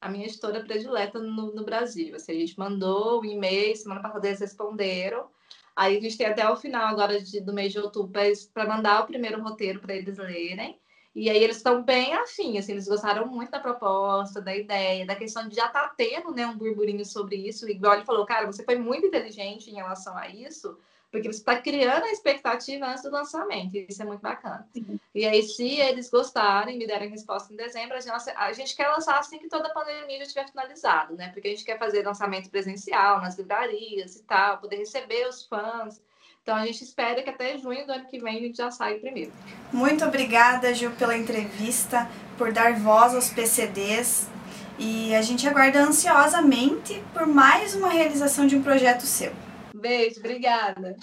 A 0.00 0.08
minha 0.08 0.26
editora 0.26 0.62
predileta 0.62 1.18
no, 1.18 1.54
no 1.54 1.64
Brasil. 1.64 2.14
Assim, 2.14 2.32
a 2.32 2.34
gente 2.34 2.58
mandou 2.58 3.20
um 3.20 3.24
e-mail, 3.24 3.76
semana 3.76 4.02
passada 4.02 4.26
eles 4.26 4.40
responderam. 4.40 5.30
Aí 5.74 5.96
a 5.96 6.00
gente 6.00 6.18
tem 6.18 6.26
até 6.26 6.48
o 6.48 6.56
final 6.56 6.86
agora 6.86 7.20
de, 7.20 7.40
do 7.40 7.52
mês 7.52 7.72
de 7.72 7.78
outubro 7.78 8.12
para 8.52 8.68
mandar 8.68 9.02
o 9.02 9.06
primeiro 9.06 9.42
roteiro 9.42 9.80
para 9.80 9.94
eles 9.94 10.18
lerem. 10.18 10.81
E 11.14 11.28
aí 11.28 11.42
eles 11.44 11.58
estão 11.58 11.82
bem 11.82 12.14
afim, 12.14 12.56
assim, 12.56 12.72
eles 12.72 12.88
gostaram 12.88 13.26
muito 13.26 13.50
da 13.50 13.60
proposta, 13.60 14.40
da 14.40 14.56
ideia, 14.56 15.04
da 15.04 15.14
questão 15.14 15.46
de 15.46 15.54
já 15.54 15.66
estar 15.66 15.88
tá 15.88 15.94
tendo 15.94 16.32
né, 16.32 16.46
um 16.46 16.56
burburinho 16.56 17.04
sobre 17.04 17.36
isso. 17.36 17.68
Igual 17.68 17.94
ele 17.94 18.04
falou, 18.04 18.24
cara, 18.24 18.46
você 18.46 18.64
foi 18.64 18.76
muito 18.76 19.06
inteligente 19.06 19.70
em 19.70 19.74
relação 19.74 20.16
a 20.16 20.28
isso, 20.28 20.78
porque 21.10 21.30
você 21.30 21.40
está 21.40 21.60
criando 21.60 22.04
a 22.04 22.10
expectativa 22.10 22.86
antes 22.86 23.02
do 23.02 23.10
lançamento, 23.10 23.76
e 23.76 23.86
isso 23.86 24.00
é 24.00 24.06
muito 24.06 24.22
bacana. 24.22 24.66
Sim. 24.72 24.98
E 25.14 25.26
aí, 25.26 25.42
se 25.42 25.78
eles 25.78 26.08
gostarem, 26.08 26.78
me 26.78 26.86
derem 26.86 27.10
resposta 27.10 27.52
em 27.52 27.56
dezembro, 27.56 27.94
a 27.94 28.00
gente, 28.00 28.30
a 28.34 28.52
gente 28.54 28.74
quer 28.74 28.88
lançar 28.88 29.18
assim 29.18 29.38
que 29.38 29.48
toda 29.48 29.68
a 29.68 29.74
pandemia 29.74 30.16
já 30.16 30.22
estiver 30.22 30.48
finalizado, 30.48 31.14
né? 31.14 31.28
Porque 31.28 31.48
a 31.48 31.50
gente 31.50 31.66
quer 31.66 31.78
fazer 31.78 32.06
lançamento 32.06 32.48
presencial 32.48 33.20
nas 33.20 33.36
livrarias 33.36 34.16
e 34.16 34.22
tal, 34.22 34.56
poder 34.56 34.76
receber 34.76 35.28
os 35.28 35.44
fãs. 35.44 36.00
Então 36.42 36.56
a 36.56 36.66
gente 36.66 36.82
espera 36.82 37.22
que 37.22 37.30
até 37.30 37.56
junho 37.56 37.86
do 37.86 37.92
ano 37.92 38.06
que 38.06 38.18
vem 38.18 38.36
a 38.36 38.40
gente 38.40 38.56
já 38.56 38.68
saia 38.68 38.98
primeiro. 38.98 39.32
Muito 39.72 40.04
obrigada, 40.04 40.74
Gil, 40.74 40.90
pela 40.90 41.16
entrevista, 41.16 42.10
por 42.36 42.52
dar 42.52 42.74
voz 42.74 43.14
aos 43.14 43.30
PCDs. 43.30 44.28
E 44.76 45.14
a 45.14 45.22
gente 45.22 45.46
aguarda 45.46 45.80
ansiosamente 45.80 47.00
por 47.12 47.28
mais 47.28 47.76
uma 47.76 47.88
realização 47.88 48.44
de 48.48 48.56
um 48.56 48.62
projeto 48.62 49.02
seu. 49.02 49.32
Beijo, 49.72 50.18
obrigada. 50.18 50.96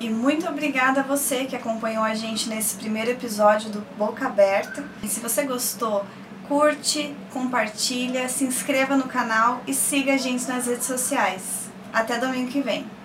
E 0.00 0.08
muito 0.08 0.48
obrigada 0.48 1.00
a 1.00 1.04
você 1.04 1.44
que 1.44 1.54
acompanhou 1.54 2.02
a 2.02 2.14
gente 2.14 2.48
nesse 2.48 2.76
primeiro 2.76 3.10
episódio 3.10 3.68
do 3.68 3.80
Boca 3.98 4.26
Aberta. 4.26 4.82
E 5.02 5.08
se 5.08 5.20
você 5.20 5.42
gostou, 5.42 6.06
curte, 6.48 7.14
compartilha, 7.34 8.30
se 8.30 8.44
inscreva 8.44 8.96
no 8.96 9.08
canal 9.08 9.62
e 9.66 9.74
siga 9.74 10.14
a 10.14 10.18
gente 10.18 10.48
nas 10.48 10.66
redes 10.66 10.86
sociais. 10.86 11.68
Até 11.92 12.18
domingo 12.18 12.50
que 12.50 12.62
vem. 12.62 12.95